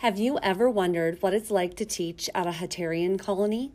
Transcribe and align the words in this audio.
Have 0.00 0.18
you 0.18 0.38
ever 0.42 0.70
wondered 0.70 1.20
what 1.20 1.34
it's 1.34 1.50
like 1.50 1.76
to 1.76 1.84
teach 1.84 2.30
at 2.34 2.46
a 2.46 2.52
Hutterian 2.52 3.18
colony? 3.18 3.72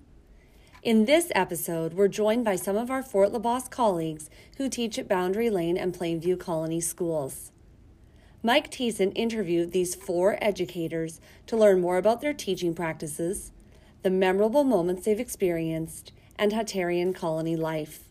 In 0.82 1.06
this 1.06 1.32
episode, 1.36 1.94
we're 1.94 2.08
joined 2.08 2.44
by 2.44 2.56
some 2.56 2.76
of 2.76 2.90
our 2.90 3.04
Fort 3.04 3.32
LaBosse 3.32 3.70
colleagues 3.70 4.28
who 4.58 4.68
teach 4.68 4.98
at 4.98 5.08
Boundary 5.08 5.52
Lane 5.52 5.78
and 5.78 5.94
Plainview 5.94 6.40
Colony 6.40 6.82
schools. 6.82 7.52
Mike 8.42 8.72
Thiessen 8.72 9.12
interviewed 9.16 9.72
these 9.72 9.94
four 9.94 10.40
educators 10.42 11.22
to 11.46 11.56
learn 11.56 11.80
more 11.80 12.00
about 12.00 12.22
their 12.22 12.34
teaching 12.34 12.74
practices, 12.74 13.52
the 14.02 14.10
memorable 14.10 14.64
moments 14.64 15.06
they've 15.06 15.20
experienced, 15.20 16.12
and 16.40 16.54
Hutterian 16.54 17.14
colony 17.14 17.56
life. 17.56 18.06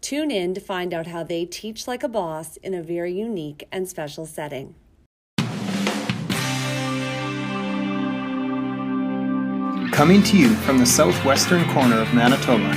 Tune 0.00 0.30
in 0.30 0.54
to 0.54 0.62
find 0.62 0.94
out 0.94 1.08
how 1.08 1.22
they 1.22 1.44
teach 1.44 1.86
like 1.86 2.02
a 2.02 2.08
boss 2.08 2.56
in 2.56 2.72
a 2.72 2.82
very 2.82 3.12
unique 3.12 3.68
and 3.70 3.86
special 3.86 4.24
setting. 4.24 4.76
Coming 9.94 10.24
to 10.24 10.36
you 10.36 10.56
from 10.56 10.78
the 10.78 10.86
southwestern 10.86 11.64
corner 11.70 12.00
of 12.00 12.12
Manitoba, 12.12 12.74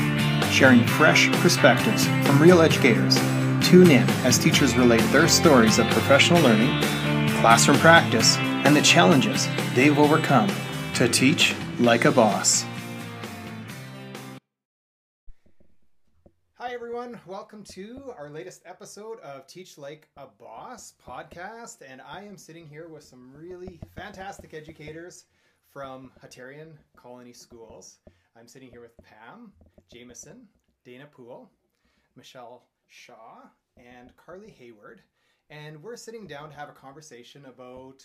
sharing 0.52 0.86
fresh 0.86 1.32
perspectives 1.42 2.06
from 2.06 2.40
real 2.40 2.62
educators. 2.62 3.16
Tune 3.68 3.90
in 3.90 4.08
as 4.24 4.38
teachers 4.38 4.78
relate 4.78 5.02
their 5.12 5.28
stories 5.28 5.80
of 5.80 5.88
professional 5.88 6.40
learning, 6.44 6.80
classroom 7.42 7.80
practice, 7.80 8.38
and 8.38 8.76
the 8.76 8.84
challenges 8.84 9.48
they've 9.74 9.98
overcome 9.98 10.52
to 10.94 11.10
teach 11.10 11.56
like 11.80 12.06
a 12.06 12.12
boss. 12.12 12.64
Hi, 16.54 16.72
everyone. 16.72 17.20
Welcome 17.26 17.64
to 17.72 18.14
our 18.16 18.30
latest 18.30 18.62
episode 18.64 19.20
of 19.22 19.48
Teach 19.48 19.80
Like 19.80 20.08
a 20.18 20.28
Boss 20.40 20.94
podcast. 21.04 21.78
And 21.82 22.00
I 22.00 22.26
am 22.26 22.38
sitting 22.38 22.68
here 22.68 22.88
with 22.88 23.04
some 23.04 23.34
really 23.34 23.80
fantastic 23.96 24.54
educators 24.54 25.26
from 25.72 26.12
Hutterian 26.24 26.74
Colony 26.96 27.34
Schools. 27.34 27.98
I'm 28.38 28.48
sitting 28.48 28.70
here 28.70 28.82
with 28.82 28.96
Pam 29.04 29.52
Jameson, 29.92 30.48
Dana 30.86 31.08
Poole, 31.12 31.52
Michelle 32.16 32.68
Shaw, 32.88 33.50
and 33.78 34.16
Carly 34.16 34.50
Hayward. 34.50 35.02
And 35.50 35.82
we're 35.82 35.96
sitting 35.96 36.28
down 36.28 36.50
to 36.50 36.56
have 36.56 36.70
a 36.70 36.74
conversation 36.74 37.46
about 37.46 38.04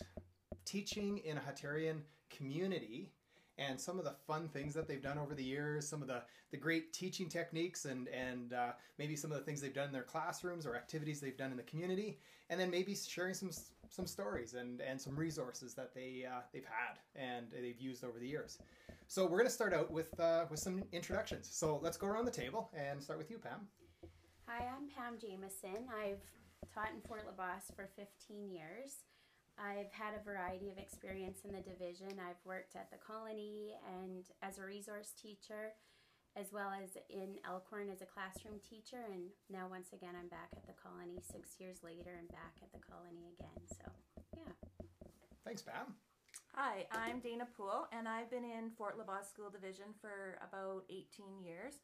teaching 0.64 1.18
in 1.18 1.38
a 1.38 1.40
Hutterian 1.40 2.00
community 2.30 3.10
and 3.58 3.80
some 3.80 3.98
of 3.98 4.04
the 4.04 4.14
fun 4.26 4.48
things 4.48 4.74
that 4.74 4.88
they've 4.88 5.02
done 5.02 5.18
over 5.18 5.34
the 5.34 5.44
years, 5.44 5.86
some 5.86 6.02
of 6.02 6.08
the, 6.08 6.22
the 6.50 6.56
great 6.56 6.92
teaching 6.92 7.28
techniques, 7.28 7.84
and, 7.84 8.08
and 8.08 8.52
uh, 8.54 8.72
maybe 8.98 9.14
some 9.14 9.30
of 9.30 9.38
the 9.38 9.44
things 9.44 9.60
they've 9.60 9.74
done 9.74 9.86
in 9.86 9.92
their 9.92 10.02
classrooms 10.02 10.66
or 10.66 10.74
activities 10.74 11.20
they've 11.20 11.36
done 11.36 11.50
in 11.50 11.56
the 11.56 11.62
community, 11.62 12.18
and 12.48 12.58
then 12.58 12.70
maybe 12.70 12.94
sharing 12.94 13.34
some 13.34 13.50
some 13.92 14.06
stories 14.06 14.54
and, 14.54 14.80
and 14.80 14.98
some 15.00 15.14
resources 15.14 15.74
that 15.74 15.94
they 15.94 16.24
uh, 16.26 16.40
they've 16.52 16.64
had 16.64 16.98
and 17.14 17.46
they've 17.52 17.78
used 17.78 18.04
over 18.04 18.18
the 18.18 18.26
years. 18.26 18.58
So 19.06 19.24
we're 19.24 19.38
going 19.38 19.44
to 19.44 19.50
start 19.50 19.74
out 19.74 19.90
with 19.90 20.18
uh, 20.18 20.46
with 20.50 20.58
some 20.58 20.82
introductions. 20.92 21.48
So 21.52 21.78
let's 21.82 21.98
go 21.98 22.06
around 22.06 22.24
the 22.24 22.30
table 22.30 22.70
and 22.74 23.02
start 23.02 23.18
with 23.18 23.30
you, 23.30 23.38
Pam. 23.38 23.68
Hi, 24.48 24.64
I'm 24.64 24.88
Pam 24.88 25.18
Jameson. 25.20 25.86
I've 25.92 26.22
taught 26.74 26.90
in 26.94 27.00
Fort 27.06 27.22
LaBosse 27.26 27.74
for 27.76 27.88
15 27.94 28.50
years. 28.50 29.04
I've 29.58 29.92
had 29.92 30.14
a 30.18 30.24
variety 30.24 30.70
of 30.70 30.78
experience 30.78 31.40
in 31.44 31.52
the 31.52 31.60
division. 31.60 32.18
I've 32.18 32.40
worked 32.44 32.74
at 32.74 32.90
the 32.90 32.96
colony 32.96 33.74
and 34.00 34.24
as 34.40 34.58
a 34.58 34.64
resource 34.64 35.12
teacher, 35.20 35.74
as 36.36 36.52
well 36.52 36.72
as 36.72 36.96
in 37.10 37.36
Elkhorn 37.44 37.90
as 37.90 38.00
a 38.00 38.06
classroom 38.06 38.56
teacher. 38.64 39.04
And 39.12 39.28
now, 39.50 39.68
once 39.68 39.92
again, 39.92 40.14
I'm 40.18 40.28
back 40.28 40.48
at 40.56 40.66
the 40.66 40.72
colony 40.72 41.20
six 41.20 41.60
years 41.60 41.84
later 41.84 42.16
and 42.18 42.28
back 42.28 42.56
at 42.62 42.72
the 42.72 42.80
colony 42.80 43.28
again. 43.36 43.60
So, 43.68 43.84
yeah. 44.36 44.52
Thanks, 45.44 45.62
Pam. 45.62 45.92
Hi, 46.54 46.84
I'm 46.92 47.20
Dana 47.20 47.48
Poole, 47.56 47.88
and 47.96 48.06
I've 48.06 48.28
been 48.28 48.44
in 48.44 48.68
Fort 48.76 49.00
LaBosse 49.00 49.28
School 49.32 49.48
Division 49.48 49.96
for 50.00 50.36
about 50.46 50.84
18 50.90 51.40
years. 51.40 51.80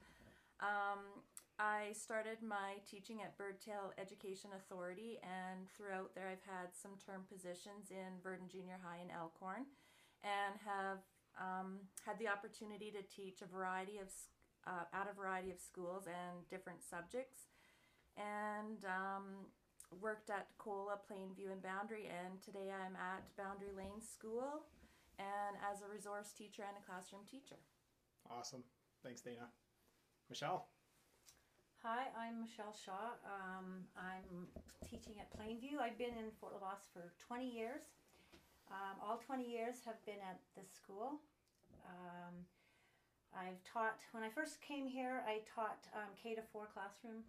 Um, 0.60 1.24
I 1.58 1.96
started 1.96 2.38
my 2.44 2.76
teaching 2.84 3.22
at 3.24 3.36
Birdtail 3.38 3.96
Education 3.96 4.50
Authority, 4.56 5.18
and 5.24 5.64
throughout 5.72 6.14
there, 6.14 6.28
I've 6.28 6.44
had 6.44 6.76
some 6.76 7.00
term 7.00 7.24
positions 7.32 7.90
in 7.90 8.20
Virden 8.20 8.52
Junior 8.52 8.76
High 8.84 9.00
and 9.00 9.10
Elkhorn, 9.10 9.64
and 10.20 10.54
have 10.68 11.00
um, 11.40 11.80
had 12.04 12.18
the 12.18 12.28
opportunity 12.28 12.92
to 12.92 13.02
teach 13.08 13.40
a 13.42 13.48
variety 13.48 13.98
of 13.98 14.12
uh, 14.68 14.84
at 14.92 15.08
a 15.08 15.14
variety 15.16 15.50
of 15.50 15.58
schools 15.58 16.04
and 16.04 16.44
different 16.52 16.84
subjects, 16.84 17.48
and 18.20 18.84
um, 18.84 19.48
worked 20.00 20.28
at 20.28 20.52
Cola, 20.58 21.00
Plainview, 21.08 21.48
and 21.48 21.62
Boundary. 21.62 22.04
And 22.12 22.36
today 22.44 22.68
I'm 22.68 22.92
at 23.00 23.24
Boundary 23.40 23.72
Lane 23.72 24.04
School, 24.04 24.68
and 25.16 25.56
as 25.64 25.80
a 25.80 25.88
resource 25.88 26.36
teacher 26.36 26.62
and 26.68 26.76
a 26.76 26.84
classroom 26.84 27.24
teacher. 27.24 27.56
Awesome, 28.28 28.62
thanks, 29.02 29.22
Dana. 29.22 29.48
Michelle. 30.28 30.68
Hi, 31.82 32.10
I'm 32.18 32.42
Michelle 32.42 32.74
Shaw. 32.74 33.16
Um, 33.24 33.86
I'm 33.96 34.50
teaching 34.84 35.14
at 35.22 35.30
Plainview. 35.32 35.80
I've 35.80 35.96
been 35.96 36.18
in 36.18 36.34
Fort 36.40 36.52
LaBosse 36.52 36.90
for 36.92 37.14
20 37.24 37.48
years. 37.48 37.80
Um, 38.68 39.00
all 39.00 39.16
20 39.24 39.48
years 39.48 39.76
have 39.86 39.96
been 40.04 40.20
at 40.20 40.42
this 40.56 40.68
school. 40.74 41.22
Um, 41.86 42.44
I've 43.36 43.60
taught, 43.64 44.00
when 44.12 44.24
I 44.24 44.30
first 44.32 44.60
came 44.64 44.88
here, 44.88 45.24
I 45.28 45.44
taught 45.44 45.84
um, 45.92 46.10
K 46.16 46.34
to 46.34 46.44
4 46.52 46.68
classroom. 46.72 47.24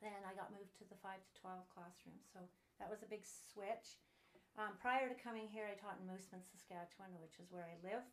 Then 0.00 0.22
I 0.28 0.36
got 0.36 0.52
moved 0.52 0.76
to 0.78 0.84
the 0.86 0.98
5 1.00 1.16
to 1.16 1.32
12 1.40 1.66
classroom. 1.72 2.18
So 2.30 2.38
that 2.78 2.86
was 2.88 3.02
a 3.02 3.08
big 3.08 3.24
switch. 3.24 3.98
Um, 4.56 4.76
prior 4.80 5.08
to 5.08 5.16
coming 5.20 5.48
here, 5.48 5.68
I 5.68 5.76
taught 5.76 6.00
in 6.00 6.08
Moosomin, 6.08 6.40
Saskatchewan, 6.44 7.12
which 7.20 7.36
is 7.36 7.52
where 7.52 7.68
I 7.68 7.76
live. 7.84 8.04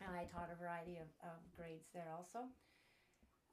And 0.00 0.12
I 0.12 0.28
taught 0.28 0.52
a 0.52 0.56
variety 0.56 1.00
of, 1.00 1.08
of 1.24 1.40
grades 1.56 1.88
there 1.92 2.08
also. 2.12 2.48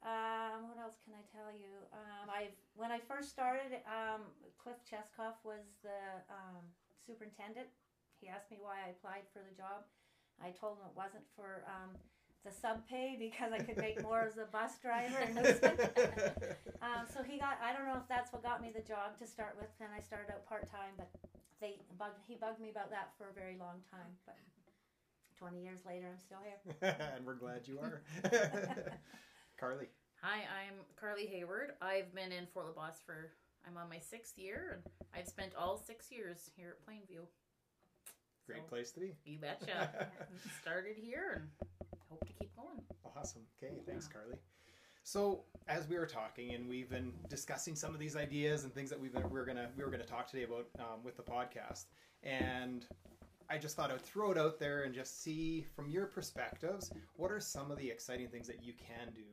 Um, 0.02 0.66
what 0.66 0.82
else 0.82 0.98
can 1.06 1.14
I 1.14 1.22
tell 1.30 1.54
you? 1.54 1.78
Um, 1.94 2.26
I 2.26 2.50
when 2.74 2.90
I 2.90 2.98
first 2.98 3.30
started, 3.30 3.78
um, 3.86 4.26
Cliff 4.58 4.82
Cheskoff 4.82 5.38
was 5.46 5.62
the 5.86 6.18
um, 6.26 6.58
superintendent. 7.06 7.70
He 8.18 8.26
asked 8.26 8.50
me 8.50 8.58
why 8.58 8.82
I 8.82 8.90
applied 8.98 9.30
for 9.30 9.46
the 9.46 9.54
job. 9.54 9.86
I 10.42 10.50
told 10.50 10.82
him 10.82 10.90
it 10.90 10.98
wasn't 10.98 11.22
for 11.38 11.62
um, 11.70 11.94
the 12.44 12.50
sub 12.50 12.86
pay 12.88 13.16
because 13.18 13.52
I 13.52 13.58
could 13.58 13.76
make 13.76 14.02
more 14.02 14.22
as 14.22 14.38
a 14.38 14.46
bus 14.50 14.78
driver 14.82 15.18
in 15.28 15.38
um, 16.82 17.06
so 17.06 17.22
he 17.22 17.38
got. 17.38 17.58
I 17.62 17.72
don't 17.72 17.86
know 17.86 17.96
if 17.96 18.08
that's 18.08 18.32
what 18.32 18.42
got 18.42 18.60
me 18.60 18.70
the 18.74 18.82
job 18.82 19.16
to 19.18 19.26
start 19.26 19.54
with. 19.58 19.68
Then 19.78 19.88
I 19.96 20.00
started 20.00 20.32
out 20.32 20.46
part 20.48 20.70
time, 20.70 20.94
but 20.96 21.08
they 21.60 21.78
bugged. 21.98 22.18
He 22.26 22.34
bugged 22.34 22.60
me 22.60 22.70
about 22.70 22.90
that 22.90 23.10
for 23.16 23.30
a 23.30 23.32
very 23.32 23.56
long 23.58 23.78
time. 23.90 24.10
But 24.26 24.36
twenty 25.38 25.62
years 25.62 25.80
later, 25.86 26.06
I'm 26.10 26.18
still 26.18 26.42
here. 26.42 26.96
and 27.16 27.24
we're 27.24 27.38
glad 27.38 27.68
you 27.68 27.78
are. 27.78 28.02
Carly. 29.58 29.86
Hi, 30.22 30.42
I'm 30.42 30.74
Carly 30.98 31.26
Hayward. 31.26 31.72
I've 31.80 32.14
been 32.14 32.30
in 32.30 32.46
Fort 32.46 32.66
LaBosse 32.66 33.02
for, 33.04 33.32
I'm 33.66 33.76
on 33.76 33.88
my 33.88 33.98
sixth 33.98 34.38
year, 34.38 34.78
and 34.78 34.94
I've 35.12 35.26
spent 35.26 35.52
all 35.58 35.76
six 35.76 36.12
years 36.12 36.50
here 36.56 36.76
at 36.78 36.86
Plainview. 36.86 37.26
Great 38.46 38.62
so, 38.62 38.68
place 38.68 38.92
to 38.92 39.00
be. 39.00 39.14
You 39.24 39.38
betcha. 39.38 40.08
Started 40.60 40.96
here 40.96 41.42
and 41.42 41.48
hope 41.48 41.58
to 41.58 41.64
keep 41.64 41.71
going. 42.62 42.82
Awesome. 43.16 43.42
Okay, 43.62 43.74
thanks. 43.86 44.08
Carly. 44.08 44.36
So, 45.04 45.44
as 45.66 45.88
we 45.88 45.98
were 45.98 46.06
talking, 46.06 46.54
and 46.54 46.68
we've 46.68 46.88
been 46.88 47.12
discussing 47.28 47.74
some 47.74 47.92
of 47.92 47.98
these 47.98 48.14
ideas 48.16 48.64
and 48.64 48.72
things 48.72 48.88
that 48.90 49.00
we've 49.00 49.12
been, 49.12 49.28
we 49.30 49.40
are 49.40 49.44
gonna 49.44 49.68
we 49.76 49.84
were 49.84 49.90
gonna 49.90 50.04
talk 50.04 50.28
today 50.28 50.44
about 50.44 50.66
um, 50.78 51.02
with 51.04 51.16
the 51.16 51.22
podcast, 51.22 51.86
and 52.22 52.86
I 53.50 53.58
just 53.58 53.76
thought 53.76 53.90
I'd 53.90 54.00
throw 54.00 54.30
it 54.30 54.38
out 54.38 54.58
there 54.58 54.84
and 54.84 54.94
just 54.94 55.22
see 55.22 55.66
from 55.76 55.90
your 55.90 56.06
perspectives 56.06 56.90
what 57.16 57.30
are 57.30 57.40
some 57.40 57.70
of 57.70 57.78
the 57.78 57.90
exciting 57.90 58.28
things 58.28 58.46
that 58.46 58.64
you 58.64 58.72
can 58.72 59.12
do 59.14 59.24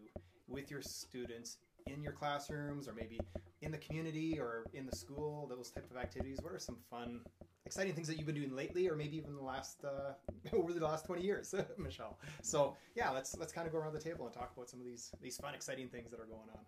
with 0.47 0.69
your 0.69 0.81
students 0.81 1.57
in 1.85 2.03
your 2.03 2.11
classrooms 2.11 2.88
or 2.88 2.94
maybe 2.94 3.19
in 3.61 3.72
the 3.72 3.78
community 3.78 4.38
or 4.40 4.66
in 4.73 4.85
the 4.85 4.96
school 4.96 5.47
those 5.47 5.72
type 5.72 5.90
of 5.90 5.96
activities 5.96 6.40
what 6.41 6.53
are 6.53 6.59
some 6.59 6.78
fun 6.90 7.22
exciting 7.69 7.94
things 7.94 8.07
that 8.07 8.18
you've 8.18 8.25
been 8.25 8.34
doing 8.34 8.56
lately 8.56 8.90
or 8.90 8.96
maybe 8.96 9.16
even 9.16 9.35
the 9.35 9.44
last 9.44 9.85
uh, 9.85 10.13
over 10.57 10.73
the 10.73 10.84
last 10.84 11.05
20 11.05 11.22
years 11.22 11.53
michelle. 11.78 12.17
So 12.41 12.76
yeah 12.96 13.11
let's 13.11 13.38
let's 13.38 13.53
kind 13.53 13.67
of 13.67 13.73
go 13.73 13.78
around 13.78 13.94
the 13.94 14.02
table 14.02 14.26
and 14.26 14.34
talk 14.34 14.52
about 14.55 14.67
some 14.67 14.79
of 14.79 14.88
these 14.88 15.11
these 15.22 15.38
fun 15.38 15.53
exciting 15.53 15.88
things 15.88 16.09
that 16.09 16.20
are 16.20 16.26
going 16.26 16.49
on. 16.49 16.64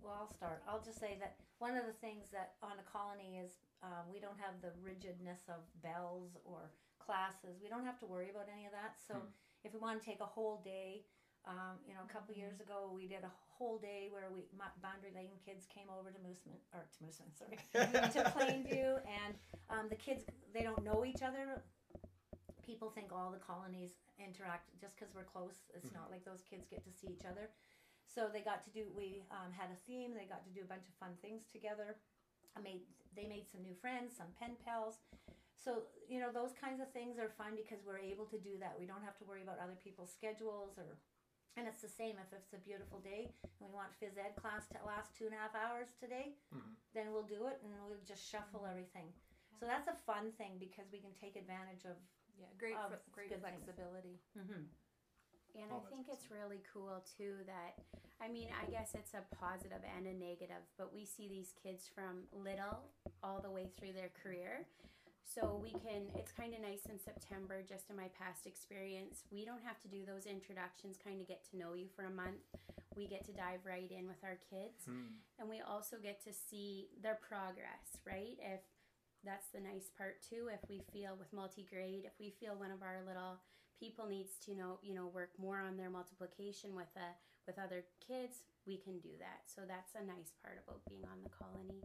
Well 0.00 0.14
i'll 0.20 0.32
start. 0.32 0.62
I'll 0.68 0.80
just 0.80 1.00
say 1.00 1.16
that 1.18 1.34
one 1.58 1.74
of 1.76 1.84
the 1.84 1.98
things 2.00 2.30
that 2.30 2.54
on 2.62 2.78
a 2.78 2.86
colony 2.86 3.42
is 3.44 3.58
um, 3.82 4.06
we 4.12 4.20
don't 4.20 4.38
have 4.38 4.54
the 4.62 4.70
rigidness 4.80 5.40
of 5.48 5.66
bells 5.82 6.36
or 6.44 6.70
classes. 7.04 7.58
We 7.60 7.68
don't 7.68 7.84
have 7.84 7.98
to 7.98 8.06
worry 8.06 8.30
about 8.30 8.46
any 8.54 8.66
of 8.66 8.72
that. 8.72 8.94
So 9.02 9.14
hmm. 9.14 9.34
if 9.64 9.74
we 9.74 9.80
want 9.80 9.98
to 9.98 10.04
take 10.06 10.20
a 10.20 10.30
whole 10.30 10.62
day, 10.64 11.02
um, 11.48 11.80
you 11.88 11.96
know, 11.96 12.04
a 12.04 12.12
couple 12.12 12.36
years 12.36 12.60
ago 12.60 12.92
we 12.92 13.08
did 13.08 13.24
a 13.24 13.32
whole 13.56 13.80
day 13.80 14.12
where 14.12 14.28
we 14.28 14.44
Boundary 14.84 15.10
Lane 15.16 15.34
kids 15.40 15.64
came 15.66 15.88
over 15.88 16.12
to 16.12 16.20
Moosomin 16.20 16.60
or 16.76 16.84
to 16.84 16.98
Moosomin, 17.00 17.32
sorry, 17.32 17.56
to 18.12 18.20
Plainview, 18.36 19.00
and 19.08 19.32
um, 19.72 19.88
the 19.88 19.96
kids 19.96 20.22
they 20.52 20.62
don't 20.62 20.84
know 20.84 21.04
each 21.08 21.24
other. 21.24 21.64
People 22.62 22.92
think 22.92 23.08
all 23.10 23.32
the 23.32 23.40
colonies 23.40 23.96
interact 24.20 24.68
just 24.76 24.92
because 24.92 25.08
we're 25.16 25.24
close. 25.24 25.64
It's 25.72 25.88
mm-hmm. 25.88 26.04
not 26.04 26.12
like 26.12 26.22
those 26.28 26.44
kids 26.44 26.68
get 26.68 26.84
to 26.84 26.92
see 26.92 27.08
each 27.08 27.24
other. 27.24 27.48
So 28.04 28.28
they 28.28 28.44
got 28.44 28.60
to 28.68 28.70
do. 28.70 28.84
We 28.92 29.24
um, 29.32 29.50
had 29.56 29.72
a 29.72 29.78
theme. 29.88 30.12
They 30.12 30.28
got 30.28 30.44
to 30.44 30.52
do 30.52 30.60
a 30.60 30.68
bunch 30.68 30.84
of 30.84 30.94
fun 31.00 31.16
things 31.24 31.48
together. 31.48 31.96
I 32.56 32.60
made 32.60 32.84
they 33.16 33.24
made 33.24 33.48
some 33.48 33.64
new 33.64 33.74
friends, 33.80 34.14
some 34.16 34.28
pen 34.36 34.60
pals. 34.60 35.00
so 35.56 35.88
you 36.06 36.20
know 36.20 36.28
those 36.28 36.52
kinds 36.54 36.78
of 36.84 36.92
things 36.92 37.18
are 37.18 37.32
fun 37.40 37.56
because 37.56 37.80
we're 37.82 37.98
able 37.98 38.28
to 38.28 38.38
do 38.38 38.60
that. 38.60 38.76
We 38.76 38.84
don't 38.84 39.02
have 39.02 39.16
to 39.18 39.24
worry 39.24 39.42
about 39.42 39.58
other 39.58 39.78
people's 39.80 40.12
schedules 40.12 40.76
or. 40.76 41.00
And 41.56 41.66
it's 41.66 41.82
the 41.82 41.88
same 41.90 42.14
if 42.22 42.30
it's 42.32 42.52
a 42.54 42.58
beautiful 42.62 43.00
day 43.00 43.30
and 43.42 43.68
we 43.68 43.74
want 43.74 43.90
phys 43.98 44.14
ed 44.18 44.36
class 44.38 44.66
to 44.70 44.78
last 44.86 45.10
two 45.18 45.26
and 45.26 45.34
a 45.34 45.38
half 45.38 45.54
hours 45.54 45.88
today, 45.98 46.36
Mhm. 46.54 46.76
then 46.94 47.12
we'll 47.12 47.26
do 47.26 47.46
it 47.46 47.58
and 47.62 47.72
we'll 47.82 47.98
just 48.06 48.22
shuffle 48.30 48.64
everything. 48.66 49.12
So 49.58 49.66
that's 49.66 49.88
a 49.88 49.96
fun 50.06 50.30
thing 50.32 50.58
because 50.58 50.86
we 50.92 51.00
can 51.00 51.14
take 51.14 51.36
advantage 51.36 51.84
of 51.84 51.96
Yeah, 52.38 52.46
great, 52.56 52.76
Of 52.76 53.02
fl- 53.02 53.10
great 53.10 53.28
good 53.30 53.42
things. 53.42 53.64
flexibility. 53.64 54.20
And 54.36 55.72
Oh, 55.72 55.76
I 55.76 55.78
that's 55.80 55.88
think 55.88 56.08
it's 56.08 56.30
really 56.30 56.60
cool 56.72 57.00
too 57.16 57.42
that, 57.46 57.82
I 58.20 58.28
mean, 58.28 58.48
I 58.52 58.66
guess 58.66 58.94
it's 58.94 59.12
a 59.14 59.22
positive 59.34 59.82
and 59.82 60.06
a 60.06 60.14
negative, 60.14 60.62
but 60.76 60.92
we 60.92 61.04
see 61.04 61.26
these 61.26 61.52
kids 61.54 61.88
from 61.88 62.28
little 62.30 62.92
all 63.24 63.40
the 63.40 63.50
way 63.50 63.66
through 63.70 63.94
their 63.94 64.10
career. 64.10 64.68
So 65.28 65.60
we 65.60 65.76
can, 65.84 66.08
it's 66.16 66.32
kind 66.32 66.56
of 66.56 66.64
nice 66.64 66.88
in 66.88 66.96
September, 66.96 67.60
just 67.60 67.90
in 67.90 67.96
my 68.00 68.08
past 68.16 68.48
experience. 68.48 69.28
We 69.30 69.44
don't 69.44 69.62
have 69.62 69.78
to 69.84 69.88
do 69.88 70.08
those 70.08 70.24
introductions, 70.24 70.96
kind 70.96 71.20
of 71.20 71.28
get 71.28 71.44
to 71.52 71.60
know 71.60 71.76
you 71.76 71.86
for 71.92 72.08
a 72.08 72.10
month. 72.10 72.40
We 72.96 73.06
get 73.06 73.28
to 73.28 73.36
dive 73.36 73.60
right 73.68 73.92
in 73.92 74.08
with 74.08 74.24
our 74.24 74.40
kids. 74.48 74.88
Hmm. 74.88 75.20
And 75.38 75.46
we 75.46 75.60
also 75.60 76.00
get 76.00 76.24
to 76.24 76.32
see 76.32 76.88
their 77.04 77.20
progress, 77.20 78.00
right? 78.08 78.40
If 78.40 78.64
that's 79.24 79.52
the 79.52 79.60
nice 79.60 79.90
part 79.92 80.22
too. 80.24 80.48
If 80.48 80.64
we 80.68 80.80
feel 80.92 81.16
with 81.18 81.32
multi-grade, 81.32 82.08
if 82.08 82.16
we 82.18 82.32
feel 82.40 82.56
one 82.56 82.70
of 82.70 82.82
our 82.82 83.04
little 83.06 83.38
people 83.78 84.06
needs 84.06 84.38
to 84.46 84.54
know, 84.54 84.78
you 84.82 84.94
know, 84.94 85.12
work 85.12 85.30
more 85.38 85.60
on 85.60 85.76
their 85.76 85.90
multiplication 85.90 86.74
with 86.74 86.90
a 86.96 87.12
with 87.46 87.58
other 87.58 87.84
kids, 88.04 88.44
we 88.66 88.76
can 88.76 89.00
do 89.00 89.16
that. 89.18 89.48
So 89.48 89.62
that's 89.64 89.96
a 89.96 90.04
nice 90.04 90.36
part 90.44 90.60
about 90.60 90.84
being 90.88 91.04
on 91.08 91.24
the 91.24 91.32
colony. 91.32 91.80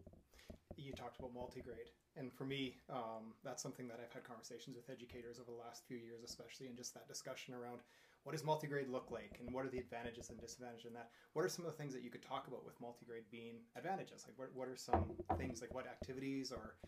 You 0.76 0.92
talked 0.92 1.18
about 1.18 1.34
multi-grade. 1.34 1.90
And 2.16 2.32
for 2.32 2.44
me 2.44 2.76
um, 2.90 3.34
that's 3.42 3.62
something 3.62 3.88
that 3.88 3.98
i've 4.02 4.12
had 4.12 4.24
conversations 4.24 4.76
with 4.76 4.88
educators 4.90 5.38
over 5.40 5.50
the 5.50 5.58
last 5.58 5.82
few 5.86 5.96
years 5.96 6.22
especially 6.24 6.66
in 6.66 6.76
just 6.76 6.94
that 6.94 7.08
discussion 7.08 7.54
around 7.54 7.80
what 8.24 8.32
does 8.32 8.42
multi-grade 8.42 8.88
look 8.88 9.12
like 9.12 9.36
and 9.38 9.52
what 9.52 9.64
are 9.64 9.68
the 9.68 9.78
advantages 9.78 10.30
and 10.30 10.40
disadvantages 10.40 10.86
in 10.88 10.94
that? 10.96 11.12
What 11.34 11.44
are 11.44 11.48
some 11.48 11.68
of 11.68 11.70
the 11.70 11.76
things 11.76 11.92
that 11.92 12.02
you 12.02 12.08
could 12.08 12.24
talk 12.24 12.48
about 12.48 12.64
with 12.64 12.80
multi-grade 12.80 13.28
being 13.30 13.60
advantages? 13.76 14.24
Like 14.24 14.40
what, 14.40 14.48
what 14.56 14.66
are 14.66 14.80
some 14.80 15.12
things 15.36 15.60
like 15.60 15.72
what 15.76 15.86
activities 15.86 16.50
or 16.50 16.80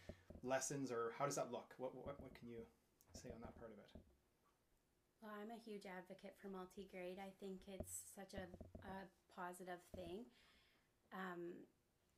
lessons 0.42 0.90
or 0.90 1.12
how 1.18 1.26
does 1.28 1.36
that 1.36 1.52
look? 1.52 1.76
What, 1.76 1.94
what, 1.94 2.16
what 2.24 2.32
can 2.32 2.48
you 2.48 2.64
say 3.12 3.28
on 3.28 3.44
that 3.44 3.52
part 3.60 3.70
of 3.70 3.76
it? 3.76 3.92
Well, 5.20 5.36
I'm 5.36 5.52
a 5.52 5.60
huge 5.60 5.84
advocate 5.84 6.40
for 6.40 6.48
multi-grade. 6.48 7.20
I 7.20 7.28
think 7.36 7.60
it's 7.68 8.08
such 8.16 8.32
a, 8.32 8.48
a 8.88 8.96
positive 9.28 9.84
thing. 9.92 10.24
Um, 11.12 11.52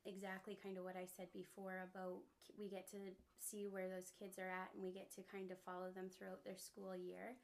exactly 0.05 0.57
kind 0.61 0.77
of 0.77 0.83
what 0.83 0.95
I 0.95 1.05
said 1.05 1.27
before 1.33 1.87
about 1.91 2.23
we 2.57 2.69
get 2.69 2.89
to 2.91 2.97
see 3.39 3.67
where 3.67 3.87
those 3.87 4.11
kids 4.17 4.37
are 4.37 4.49
at 4.49 4.71
and 4.73 4.83
we 4.83 4.91
get 4.91 5.13
to 5.15 5.21
kind 5.31 5.51
of 5.51 5.57
follow 5.65 5.91
them 5.95 6.09
throughout 6.09 6.43
their 6.43 6.57
school 6.57 6.95
year 6.95 7.37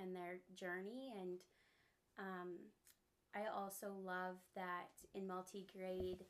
and 0.00 0.14
their 0.14 0.40
journey. 0.54 1.12
And 1.20 1.38
um, 2.18 2.50
I 3.34 3.50
also 3.50 3.92
love 4.04 4.36
that 4.54 4.92
in 5.14 5.26
multi-grade, 5.26 6.24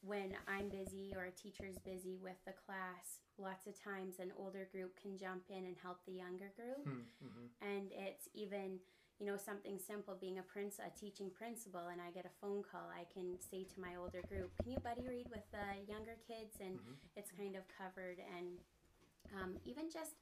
when 0.00 0.34
I'm 0.46 0.68
busy 0.68 1.12
or 1.16 1.24
a 1.24 1.30
teacher's 1.30 1.78
busy 1.78 2.16
with 2.22 2.38
the 2.46 2.52
class, 2.52 3.18
lots 3.38 3.66
of 3.66 3.74
times 3.82 4.18
an 4.18 4.32
older 4.38 4.68
group 4.70 4.98
can 5.00 5.16
jump 5.16 5.42
in 5.48 5.64
and 5.64 5.76
help 5.82 5.98
the 6.04 6.12
younger 6.12 6.50
group 6.56 6.82
hmm. 6.84 7.06
hmm 7.22 7.46
and 7.62 7.90
it's 7.92 8.28
even 8.34 8.78
you 9.18 9.26
know 9.26 9.36
something 9.36 9.78
simple 9.78 10.16
being 10.20 10.38
a 10.38 10.42
prince 10.42 10.78
a 10.78 10.90
teaching 10.98 11.30
principal 11.30 11.88
and 11.92 12.00
i 12.00 12.10
get 12.10 12.24
a 12.26 12.34
phone 12.40 12.62
call 12.62 12.86
i 12.94 13.04
can 13.12 13.36
say 13.50 13.64
to 13.64 13.80
my 13.80 13.96
older 13.98 14.22
group 14.28 14.50
can 14.62 14.70
you 14.70 14.78
buddy 14.80 15.06
read 15.08 15.26
with 15.30 15.44
the 15.50 15.66
younger 15.90 16.16
kids 16.26 16.56
and 16.60 16.78
Mhm. 16.78 16.94
it's 17.16 17.30
kind 17.32 17.56
of 17.56 17.62
covered 17.68 18.18
and 18.36 18.58
um, 19.34 19.56
even 19.64 19.90
just 19.90 20.12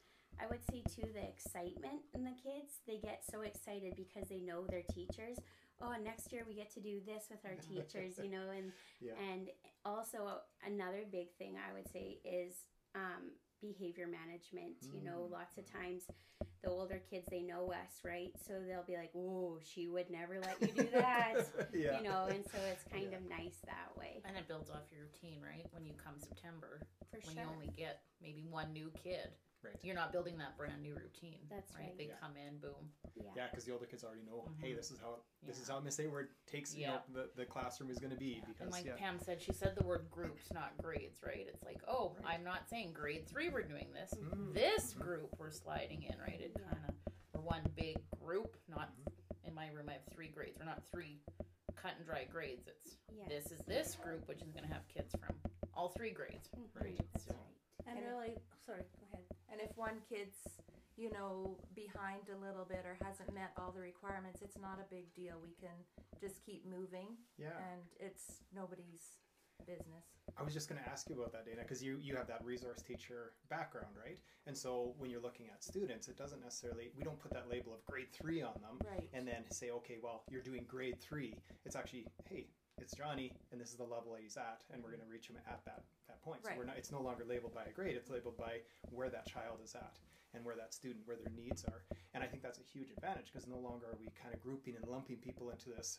i 0.41 0.47
would 0.47 0.65
say 0.71 0.83
too 0.95 1.09
the 1.13 1.23
excitement 1.29 2.01
in 2.15 2.25
the 2.25 2.35
kids 2.43 2.81
they 2.87 2.99
get 2.99 3.23
so 3.31 3.43
excited 3.43 3.95
because 3.97 4.29
they 4.29 4.41
know 4.41 4.65
their 4.67 4.83
teachers 4.83 5.39
oh 5.81 5.95
next 6.03 6.33
year 6.33 6.45
we 6.49 6.55
get 6.55 6.71
to 6.73 6.81
do 6.81 7.01
this 7.07 7.25
with 7.31 7.41
our 7.45 7.57
teachers 7.57 8.19
you 8.23 8.31
know 8.31 8.51
and 8.57 8.73
Yeah. 9.01 9.13
and 9.33 9.51
also 9.85 10.41
another 10.67 11.05
big 11.11 11.29
thing 11.39 11.57
i 11.57 11.73
would 11.73 11.89
say 11.93 12.19
is 12.25 12.65
um, 12.95 13.33
behavior 13.61 14.07
management 14.07 14.77
you 14.93 15.03
know 15.05 15.29
Mm. 15.29 15.33
lots 15.33 15.59
of 15.59 15.65
times 15.71 16.05
the 16.63 16.69
older 16.71 17.01
kids 17.11 17.27
they 17.31 17.43
know 17.43 17.71
us 17.73 18.01
right? 18.05 18.33
So 18.47 18.55
they'll 18.67 18.83
be 18.87 18.97
like 18.97 19.11
oh 19.17 19.59
she 19.63 19.89
would 19.89 20.11
never 20.11 20.39
let 20.41 20.61
you 20.61 20.73
do 20.83 20.89
that. 20.93 21.35
Yeah. 21.73 21.99
You 21.99 22.05
know 22.05 22.27
and 22.31 22.45
so 22.45 22.59
it's 22.73 22.85
kind 22.91 23.09
Yeah. 23.11 23.19
of 23.19 23.29
nice 23.29 23.59
that 23.67 23.97
way. 23.99 24.23
And 24.25 24.37
it 24.37 24.49
builds 24.49 24.71
off 24.71 24.85
your 24.91 25.03
routine, 25.03 25.41
right? 25.43 25.67
When 25.73 25.85
you 25.85 25.93
come 26.03 26.15
September, 26.19 26.81
for 27.11 27.19
when 27.25 27.35
sure. 27.37 27.45
you 27.45 27.49
only 27.53 27.71
get 27.77 28.03
maybe 28.23 28.45
one 28.49 28.73
new 28.73 28.91
kid, 29.03 29.29
right 29.67 29.77
you're 29.83 29.95
not 29.95 30.13
building 30.13 30.39
that 30.39 30.57
brand 30.57 30.81
new 30.83 30.95
routine. 30.95 31.39
That's 31.51 31.75
right. 31.75 31.97
They 31.99 32.05
Yeah. 32.07 32.15
come 32.21 32.33
in, 32.37 32.59
boom. 32.59 32.91
yeah 33.15 33.25
yeah 33.37 33.47
because 33.51 33.65
the 33.65 33.73
older 33.73 33.87
kids 33.87 34.05
already 34.05 34.23
know 34.23 34.49
hey 34.61 34.71
Mhm. 34.73 34.77
this 34.77 34.91
is 34.91 34.99
how 34.99 35.19
this 35.43 35.59
is 35.61 35.69
how 35.69 35.81
miss 35.81 35.99
Ayward 35.99 36.29
takes 36.47 36.75
you 36.75 36.87
know 36.87 37.01
the, 37.13 37.31
the 37.37 37.45
classroom 37.45 37.91
is 37.91 37.99
going 37.99 38.11
to 38.13 38.17
be 38.19 38.35
And 38.45 38.47
because 38.47 38.73
like 38.73 38.85
yeah 38.85 38.95
Pam 38.97 39.19
said, 39.19 39.41
she 39.41 39.53
said 39.53 39.75
the 39.77 39.85
word 39.85 40.07
groups, 40.11 40.53
not 40.53 40.77
grades, 40.79 41.23
right? 41.23 41.47
It's 41.49 41.63
like, 41.65 41.81
oh, 41.89 42.15
Right. 42.23 42.35
I'm 42.35 42.45
not 42.45 42.69
saying 42.69 42.93
grade 42.93 43.27
three 43.27 43.49
we're 43.49 43.63
doing 43.63 43.89
this. 43.93 44.13
Mhm. 44.15 44.53
This 44.55 44.95
Mhm. 44.95 45.01
group 45.01 45.35
we're 45.39 45.51
sliding 45.51 46.03
in, 46.05 46.19
right? 46.19 46.41
It 46.41 46.55
kind 46.55 46.85
of 46.89 46.95
we're 47.33 47.41
one 47.43 47.63
big 47.77 47.97
group. 48.21 48.57
Not 48.69 48.91
in 49.45 49.55
my 49.55 49.69
room. 49.69 49.89
I 49.89 49.95
have 49.95 50.05
three 50.13 50.29
grades. 50.29 50.59
We're 50.59 50.65
not 50.67 50.83
three 50.91 51.21
cut 51.77 51.95
and 51.97 52.05
dry 52.05 52.25
grades. 52.25 52.67
It's 52.67 52.97
yes. 53.13 53.29
this 53.29 53.53
is 53.53 53.65
this 53.67 53.95
group, 53.97 54.27
which 54.29 54.43
is 54.43 54.51
going 54.51 54.65
to 54.67 54.73
have 54.73 54.87
kids 54.89 55.15
from 55.15 55.37
all 55.75 55.89
three 55.91 56.11
grades. 56.11 56.49
Mhm. 56.57 56.83
Right. 56.83 57.01
that's 57.13 57.25
So- 57.27 57.35
right 57.35 57.43
and 57.87 57.99
And- 57.99 58.07
really 58.09 58.37
sorry 58.65 58.83
go 58.83 58.89
ahead 59.03 59.06
And 59.57 59.65
if 59.67 59.75
one 59.79 59.97
kid's, 60.07 60.37
you 60.99 61.11
know, 61.11 61.57
behind 61.75 62.29
a 62.29 62.37
little 62.45 62.67
bit 62.69 62.85
or 62.85 62.99
hasn't 63.03 63.33
met 63.33 63.53
all 63.57 63.73
the 63.73 63.81
requirements, 63.81 64.43
it's 64.43 64.59
not 64.61 64.79
a 64.79 64.95
big 64.95 65.15
deal. 65.15 65.37
We 65.43 65.57
can 65.59 65.73
just 66.21 66.45
keep 66.45 66.65
moving 66.67 67.17
yeah 67.39 67.57
and 67.57 67.81
it's 67.99 68.43
nobody's 68.55 69.17
business. 69.67 70.05
I 70.39 70.43
was 70.43 70.53
just 70.53 70.69
going 70.69 70.83
to 70.83 70.89
ask 70.89 71.09
you 71.09 71.17
about 71.17 71.33
that, 71.33 71.47
Dana, 71.47 71.63
because 71.63 71.83
you, 71.83 71.99
you 72.03 72.15
have 72.17 72.27
that 72.29 72.45
resource 72.45 72.83
teacher 72.83 73.33
background, 73.49 73.95
right? 73.97 74.19
And 74.47 74.57
so 74.57 74.93
when 74.99 75.09
you're 75.11 75.23
looking 75.23 75.47
at 75.49 75.65
students, 75.65 76.09
it 76.09 76.19
doesn't 76.19 76.43
necessarily, 76.43 76.91
we 76.97 77.03
don't 77.03 77.19
put 77.19 77.33
that 77.33 77.49
label 77.51 77.73
of 77.73 77.83
grade 77.87 78.13
three 78.13 78.43
on 78.43 78.61
them 78.61 78.77
Right. 78.87 79.09
and 79.15 79.27
then 79.27 79.45
say, 79.51 79.71
okay, 79.71 79.97
well, 80.03 80.25
you're 80.31 80.43
doing 80.43 80.67
grade 80.69 81.01
three. 81.01 81.35
It's 81.65 81.75
actually, 81.77 82.07
hey, 82.29 82.49
it's 82.81 82.95
Johnny, 82.95 83.33
and 83.53 83.61
this 83.61 83.71
is 83.71 83.77
the 83.77 83.85
level 83.85 84.13
that 84.13 84.23
he's 84.23 84.37
at, 84.37 84.63
and 84.73 84.83
we're 84.83 84.91
going 84.91 85.03
to 85.03 85.09
reach 85.11 85.29
him 85.29 85.37
at 85.49 85.65
that, 85.65 85.83
that 86.09 86.23
point. 86.23 86.43
So 86.43 86.51
Right. 86.51 86.59
we're 86.59 86.65
not, 86.65 86.77
it's 86.77 86.93
no 86.93 87.01
longer 87.01 87.25
labeled 87.27 87.55
by 87.55 87.65
a 87.65 87.73
grade, 87.73 87.97
it's 87.97 88.11
labeled 88.11 88.37
by 88.37 88.61
where 88.91 89.09
that 89.11 89.27
child 89.27 89.59
is 89.65 89.75
at 89.75 89.99
and 90.35 90.45
where 90.45 90.57
that 90.57 90.75
student, 90.75 91.07
where 91.07 91.17
their 91.17 91.33
needs 91.35 91.65
are. 91.65 91.85
And 92.15 92.23
I 92.23 92.27
think 92.27 92.43
that's 92.43 92.59
a 92.59 92.63
huge 92.63 92.91
advantage 92.91 93.33
because 93.33 93.47
no 93.49 93.59
longer 93.59 93.87
are 93.87 93.97
we 93.99 94.09
kind 94.21 94.35
of 94.35 94.41
grouping 94.41 94.77
and 94.77 94.87
lumping 94.87 95.17
people 95.17 95.51
into 95.51 95.71
this 95.71 95.99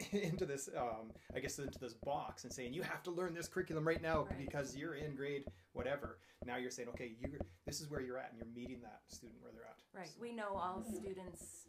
into 0.12 0.46
this 0.46 0.68
um, 0.76 1.10
I 1.34 1.40
guess 1.40 1.58
into 1.58 1.78
this 1.78 1.94
box 1.94 2.44
and 2.44 2.52
saying 2.52 2.72
you 2.72 2.82
have 2.82 3.02
to 3.04 3.10
learn 3.10 3.34
this 3.34 3.48
curriculum 3.48 3.86
right 3.86 4.00
now 4.02 4.24
Right. 4.24 4.38
because 4.38 4.76
you're 4.76 4.94
in 4.94 5.14
grade 5.14 5.44
whatever. 5.72 6.18
Now 6.44 6.56
you're 6.56 6.70
saying 6.70 6.88
okay, 6.90 7.12
you 7.20 7.38
this 7.66 7.80
is 7.80 7.88
where 7.90 8.00
you're 8.00 8.18
at 8.18 8.30
and 8.32 8.38
you're 8.38 8.52
meeting 8.54 8.80
that 8.82 9.00
student 9.08 9.40
where 9.42 9.52
they're 9.52 9.64
at. 9.64 9.76
Right. 9.94 10.10
We 10.20 10.32
know 10.32 10.54
all 10.54 10.82
students 10.82 11.68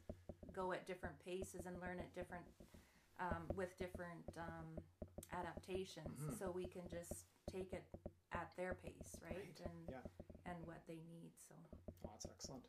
go 0.54 0.72
at 0.74 0.86
different 0.86 1.16
paces 1.24 1.66
and 1.66 1.76
learn 1.82 2.00
at 2.00 2.14
different, 2.16 2.44
um, 3.24 3.44
with 3.56 3.72
different 3.80 4.26
um, 4.38 4.68
adaptations. 5.32 6.20
Mhm. 6.20 6.38
So 6.40 6.52
we 6.52 6.66
can 6.66 6.88
just 6.88 7.26
take 7.48 7.72
it 7.74 7.86
at 8.32 8.52
their 8.58 8.74
pace, 8.76 9.16
right? 9.24 9.38
Right. 9.38 9.60
And 9.70 9.90
Yeah. 9.90 10.02
and 10.46 10.60
what 10.68 10.86
they 10.88 11.00
need. 11.08 11.32
So 11.48 11.56
Oh, 11.56 11.78
that's 12.04 12.26
excellent. 12.26 12.66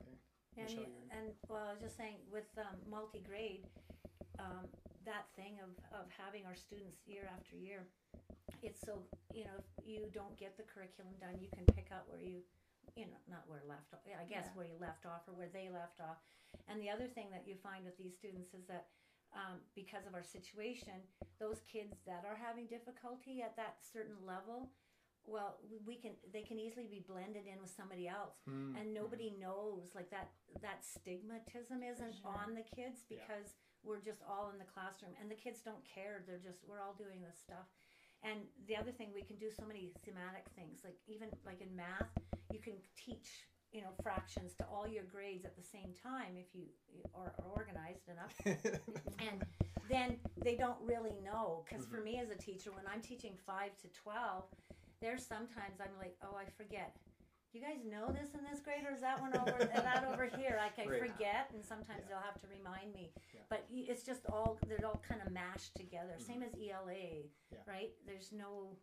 Okay. 0.00 0.16
And, 0.56 0.64
Michelle, 0.66 0.88
you- 0.88 1.08
and 1.10 1.34
well, 1.48 1.66
I 1.68 1.72
was 1.72 1.82
just 1.82 1.96
saying 1.96 2.16
with 2.30 2.48
um, 2.56 2.80
multi-grade, 2.88 3.68
um, 4.38 4.72
that 5.04 5.28
thing 5.36 5.60
of, 5.60 5.70
of 5.92 6.10
having 6.10 6.46
our 6.46 6.54
students 6.54 7.06
year 7.06 7.26
after 7.26 7.56
year, 7.56 7.86
it's 8.62 8.80
so 8.80 9.06
you 9.32 9.44
know 9.44 9.56
if 9.58 9.86
you 9.86 10.08
don't 10.10 10.36
get 10.38 10.56
the 10.56 10.62
curriculum 10.64 11.12
done, 11.20 11.38
you 11.40 11.48
can 11.50 11.66
pick 11.66 11.92
up 11.92 12.08
where 12.08 12.20
you, 12.20 12.42
you 12.96 13.04
know, 13.06 13.18
not 13.28 13.46
where 13.48 13.62
left 13.68 13.92
off. 13.92 14.00
I 14.06 14.24
guess 14.24 14.46
Yeah. 14.46 14.54
where 14.54 14.66
you 14.66 14.78
left 14.78 15.04
off 15.04 15.28
or 15.28 15.34
where 15.34 15.48
they 15.50 15.68
left 15.68 16.00
off. 16.00 16.18
And 16.68 16.80
the 16.80 16.88
other 16.88 17.08
thing 17.08 17.30
that 17.30 17.46
you 17.46 17.56
find 17.56 17.84
with 17.84 17.98
these 17.98 18.16
students 18.16 18.54
is 18.54 18.64
that 18.66 18.88
um, 19.34 19.58
because 19.74 20.06
of 20.06 20.14
our 20.14 20.22
situation, 20.22 21.02
those 21.40 21.60
kids 21.70 21.94
that 22.06 22.24
are 22.26 22.36
having 22.36 22.66
difficulty 22.66 23.42
at 23.42 23.56
that 23.56 23.76
certain 23.82 24.16
level, 24.26 24.70
well, 25.26 25.58
we- 25.70 25.78
we 25.86 25.96
can 25.96 26.12
they 26.32 26.42
can 26.42 26.58
easily 26.58 26.86
be 26.86 27.00
blended 27.00 27.46
in 27.46 27.60
with 27.60 27.70
somebody 27.70 28.06
else 28.06 28.36
Hmm. 28.44 28.76
and 28.76 28.92
nobody 28.92 29.30
knows 29.30 29.94
like 29.94 30.10
that 30.10 30.28
that 30.60 30.82
stigmatism 30.84 31.82
isn't 31.82 32.14
Sure. 32.20 32.30
on 32.30 32.54
the 32.54 32.62
kids 32.62 33.04
Yeah. 33.08 33.18
because 33.26 33.56
we're 33.82 34.00
just 34.00 34.22
all 34.22 34.50
in 34.50 34.58
the 34.58 34.64
classroom 34.66 35.14
and 35.20 35.30
the 35.30 35.34
kids 35.34 35.62
don't 35.62 35.82
care 35.84 36.22
they're 36.26 36.38
just 36.38 36.62
we're 36.68 36.80
all 36.80 36.92
doing 36.94 37.22
this 37.22 37.38
stuff 37.38 37.66
and 38.22 38.46
the 38.66 38.76
other 38.76 38.92
thing 38.92 39.12
we 39.14 39.22
can 39.22 39.36
do 39.36 39.50
so 39.50 39.64
many 39.64 39.92
thematic 40.04 40.46
things 40.50 40.84
like 40.84 40.98
even 41.06 41.30
like 41.44 41.60
in 41.62 41.74
math 41.74 42.12
you 42.52 42.60
can 42.60 42.76
teach 42.94 43.48
you 43.74 43.82
know 43.82 43.92
fractions 44.02 44.54
to 44.54 44.64
all 44.72 44.86
your 44.86 45.02
grades 45.04 45.44
at 45.44 45.56
the 45.56 45.62
same 45.62 45.92
time 46.00 46.36
if 46.38 46.46
you 46.54 46.64
are, 47.14 47.34
are 47.38 47.50
organized 47.50 48.08
enough 48.08 48.34
and 49.18 49.44
then 49.90 50.16
they 50.42 50.54
don't 50.54 50.78
really 50.80 51.18
know 51.24 51.64
because 51.68 51.84
for 51.84 51.96
mm-hmm. 51.96 52.04
me 52.04 52.20
as 52.20 52.30
a 52.30 52.36
teacher 52.36 52.70
when 52.70 52.84
i'm 52.92 53.00
teaching 53.00 53.32
5 53.44 53.70
to 53.82 53.88
12 53.88 54.44
there's 55.02 55.26
sometimes 55.26 55.80
i'm 55.80 55.98
like 55.98 56.16
oh 56.22 56.36
i 56.38 56.48
forget 56.56 56.94
you 57.54 57.60
guys 57.60 57.78
know 57.88 58.10
this 58.10 58.34
in 58.34 58.42
this 58.50 58.58
grade, 58.58 58.82
or 58.84 58.92
is 58.92 59.00
that 59.00 59.20
one 59.20 59.30
over 59.36 59.56
and 59.62 59.70
that 59.86 60.04
over 60.10 60.26
here? 60.36 60.58
Like 60.58 60.76
I 60.76 60.90
Right. 60.90 61.00
forget, 61.00 61.50
and 61.54 61.64
sometimes 61.64 62.02
Yeah. 62.02 62.18
they'll 62.18 62.26
have 62.26 62.40
to 62.40 62.48
remind 62.48 62.92
me. 62.92 63.12
Yeah. 63.32 63.40
But 63.48 63.64
it's 63.70 64.02
just 64.02 64.26
all 64.26 64.58
they're 64.66 64.84
all 64.84 65.00
kind 65.06 65.22
of 65.22 65.30
mashed 65.32 65.76
together. 65.76 66.14
Mm-hmm. 66.18 66.32
Same 66.32 66.42
as 66.42 66.52
ELA, 66.58 67.30
Yeah. 67.52 67.58
right? 67.66 67.94
There's 68.04 68.32
no 68.32 68.76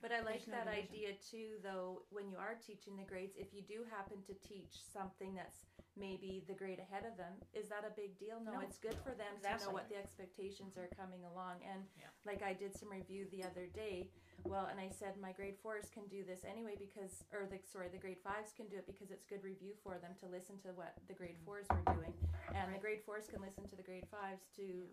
But 0.00 0.12
I 0.12 0.22
like 0.22 0.46
There's 0.46 0.64
that 0.64 0.70
idea 0.70 1.18
too, 1.18 1.58
though, 1.62 2.02
when 2.10 2.30
you 2.30 2.38
are 2.38 2.54
teaching 2.54 2.94
the 2.96 3.02
grades, 3.02 3.34
if 3.34 3.50
you 3.52 3.62
do 3.62 3.82
happen 3.90 4.22
to 4.30 4.34
teach 4.46 4.86
something 4.86 5.34
that's 5.34 5.66
maybe 5.98 6.44
the 6.46 6.54
grade 6.54 6.78
ahead 6.78 7.02
of 7.02 7.18
them, 7.18 7.34
is 7.52 7.66
that 7.68 7.82
a 7.82 7.90
big 7.90 8.14
deal? 8.18 8.38
No, 8.38 8.52
No. 8.52 8.60
it's 8.60 8.78
good 8.78 8.94
for 9.02 9.10
them 9.10 9.34
to 9.42 9.42
Exactly. 9.42 9.66
know 9.66 9.74
what 9.74 9.88
the 9.88 9.96
expectations 9.96 10.78
are 10.78 10.86
coming 10.94 11.24
along. 11.24 11.64
And 11.64 11.88
Yeah. 11.98 12.06
like 12.24 12.42
I 12.42 12.54
did 12.54 12.76
some 12.76 12.90
review 12.90 13.26
the 13.26 13.42
other 13.42 13.66
day, 13.66 14.08
well, 14.44 14.66
and 14.66 14.78
I 14.78 14.88
said 14.88 15.18
my 15.18 15.32
grade 15.32 15.58
fours 15.58 15.90
can 15.90 16.06
do 16.06 16.22
this 16.22 16.44
anyway 16.44 16.76
because, 16.76 17.24
or 17.32 17.46
the 17.46 17.58
sorry, 17.66 17.88
the 17.88 17.98
grade 17.98 18.20
fives 18.22 18.52
can 18.52 18.68
do 18.68 18.76
it 18.76 18.86
because 18.86 19.10
it's 19.10 19.26
good 19.26 19.42
review 19.42 19.74
for 19.82 19.98
them 19.98 20.14
to 20.20 20.26
listen 20.28 20.58
to 20.60 20.68
what 20.74 20.94
the 21.08 21.14
grade 21.14 21.34
mm-hmm. 21.34 21.44
fours 21.44 21.66
were 21.70 21.94
doing, 21.94 22.14
and 22.54 22.72
the 22.72 22.78
grade 22.78 23.02
fours 23.02 23.26
can 23.26 23.42
listen 23.42 23.66
to 23.66 23.74
the 23.74 23.82
grade 23.82 24.06
fives 24.06 24.46
to 24.54 24.86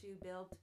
to 0.00 0.14
build 0.22 0.56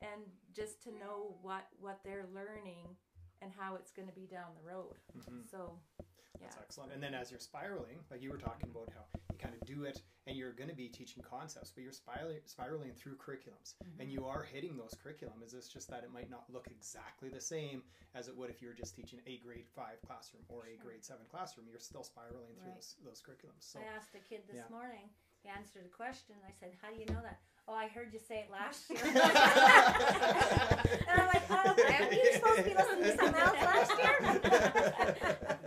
and 0.00 0.22
just 0.54 0.80
to 0.84 0.90
know 0.92 1.36
what 1.42 1.66
what 1.80 2.00
they're 2.04 2.26
learning 2.32 2.96
and 3.42 3.50
how 3.56 3.74
it's 3.76 3.90
going 3.92 4.08
to 4.08 4.14
be 4.14 4.26
down 4.26 4.48
the 4.54 4.68
road. 4.68 4.96
Mhm. 5.16 5.48
So, 5.50 5.78
yeah. 5.98 6.46
That's 6.46 6.56
excellent. 6.58 6.92
And 6.92 7.02
then 7.02 7.14
as 7.14 7.30
you're 7.30 7.40
spiraling, 7.40 7.98
like 8.10 8.22
you 8.22 8.30
were 8.30 8.38
talking 8.38 8.70
about 8.70 8.88
how 8.94 9.04
you 9.30 9.38
kind 9.38 9.54
of 9.54 9.60
do 9.66 9.84
it 9.84 10.00
and 10.26 10.36
you're 10.36 10.52
going 10.52 10.70
to 10.70 10.76
be 10.76 10.88
teaching 10.88 11.22
concepts, 11.22 11.70
but 11.70 11.82
you're 11.82 11.92
spiraling, 11.92 12.40
spiraling 12.46 12.92
through 12.92 13.16
curriculums 13.16 13.74
and 13.98 14.10
you 14.10 14.24
are 14.26 14.42
hitting 14.42 14.76
those 14.76 14.94
curriculum. 15.02 15.42
Is 15.44 15.52
this 15.52 15.68
just 15.68 15.90
that 15.90 16.02
it 16.02 16.10
might 16.12 16.30
not 16.30 16.44
look 16.50 16.68
exactly 16.70 17.28
the 17.28 17.40
same 17.40 17.82
as 18.14 18.28
it 18.28 18.36
would 18.36 18.48
if 18.48 18.62
you 18.62 18.68
were 18.68 18.74
just 18.74 18.96
teaching 18.96 19.20
a 19.26 19.36
grade 19.38 19.68
five 19.68 20.00
classroom 20.06 20.44
or 20.48 20.64
a 20.66 20.76
grade 20.82 21.04
seven 21.04 21.26
classroom? 21.30 21.66
You're 21.68 21.78
still 21.78 22.04
spiraling 22.04 22.54
through 22.56 22.68
Right. 22.72 22.74
those, 22.76 22.96
those 23.04 23.20
curriculums. 23.22 23.60
So 23.60 23.80
I 23.80 23.96
asked 23.96 24.14
a 24.14 24.20
kid 24.20 24.40
this 24.46 24.56
yeah. 24.56 24.68
morning. 24.70 25.10
He 25.42 25.48
answered 25.48 25.86
a 25.86 25.88
question. 25.96 26.34
I 26.46 26.52
said, 26.58 26.72
"How 26.82 26.90
do 26.90 26.96
you 26.98 27.06
know 27.06 27.22
that?" 27.22 27.40
Oh, 27.66 27.74
I 27.74 27.88
heard 27.88 28.12
you 28.12 28.18
say 28.18 28.40
it 28.40 28.50
last 28.50 28.90
year. 28.90 28.98
and 29.04 29.14
I'm 31.20 31.26
like, 31.28 31.42
"Oh, 31.50 31.74
were 31.76 32.12
you 32.12 32.32
supposed 32.34 32.56
to 32.58 32.64
be 32.64 32.74
listening 32.74 33.04
to 33.04 33.16
something 33.16 33.40
else 33.40 33.62
last 33.62 33.92
year?" 33.98 35.56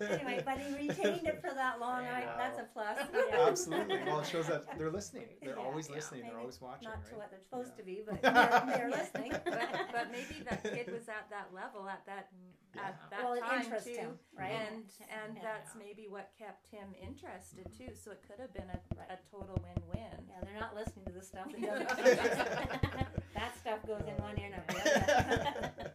anyway, 0.00 0.42
but 0.44 0.58
he 0.58 0.74
retained 0.88 1.26
it 1.26 1.40
for 1.40 1.52
that 1.54 1.80
long. 1.80 2.04
I, 2.04 2.24
that's 2.38 2.58
a 2.58 2.66
plus. 2.72 2.98
Yeah. 3.30 3.46
Absolutely. 3.48 3.98
Well, 4.06 4.20
it 4.20 4.26
shows 4.26 4.46
that 4.48 4.64
they're 4.78 4.90
listening. 4.90 5.26
They're 5.42 5.56
Yeah. 5.56 5.62
always 5.64 5.88
Yeah. 5.88 5.96
listening. 5.96 6.22
They're 6.22 6.30
Maybe 6.32 6.40
always 6.40 6.60
watching. 6.60 6.88
Not 6.88 6.98
right? 6.98 7.06
to 7.10 7.14
what 7.16 7.30
they're 7.30 7.40
supposed 7.40 7.72
Yeah. 7.72 7.80
to 7.80 7.84
be, 7.84 8.02
but 8.06 8.22
they're, 8.22 8.76
they're 8.76 8.90
listening. 9.00 9.32
but, 9.44 9.70
but 9.92 10.10
maybe 10.12 10.42
that 10.48 10.62
kid 10.64 10.90
was 10.92 11.08
at 11.08 11.28
that 11.30 11.48
level 11.54 11.88
at 11.88 12.04
that 12.06 12.28
at 12.78 12.94
that 13.10 13.24
well, 13.24 13.32
it 13.34 13.40
time 13.40 13.62
interests 13.62 13.88
too, 13.88 13.96
him, 13.96 14.10
right? 14.38 14.52
and 14.52 14.84
and 15.10 15.36
Yeah. 15.36 15.42
that's 15.42 15.74
maybe 15.74 16.06
what 16.08 16.30
kept 16.38 16.68
him 16.68 16.94
interested 17.02 17.66
too. 17.76 17.94
So 17.94 18.12
it 18.12 18.22
could 18.26 18.38
have 18.38 18.52
been 18.54 18.70
a, 18.70 18.78
a 19.12 19.18
total 19.30 19.58
win-win. 19.62 20.24
Yeah, 20.28 20.40
they're 20.44 20.60
not 20.60 20.74
listening 20.76 21.04
to 21.06 21.12
the 21.12 21.22
stuff 21.22 21.46
that 21.50 21.88
doesn't. 21.88 22.38
that 23.34 23.56
stuff 23.58 23.84
goes 23.86 24.02
in 24.06 24.14
one 24.22 24.38
ear 24.38 24.46
and 24.46 24.54
out 24.54 24.68
the 24.68 24.80
other. 25.16 25.92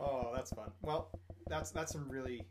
Oh, 0.00 0.30
that's 0.34 0.52
fun. 0.52 0.70
Well, 0.82 1.10
that's 1.48 1.70
that's 1.70 1.92
some 1.92 2.08
really 2.08 2.46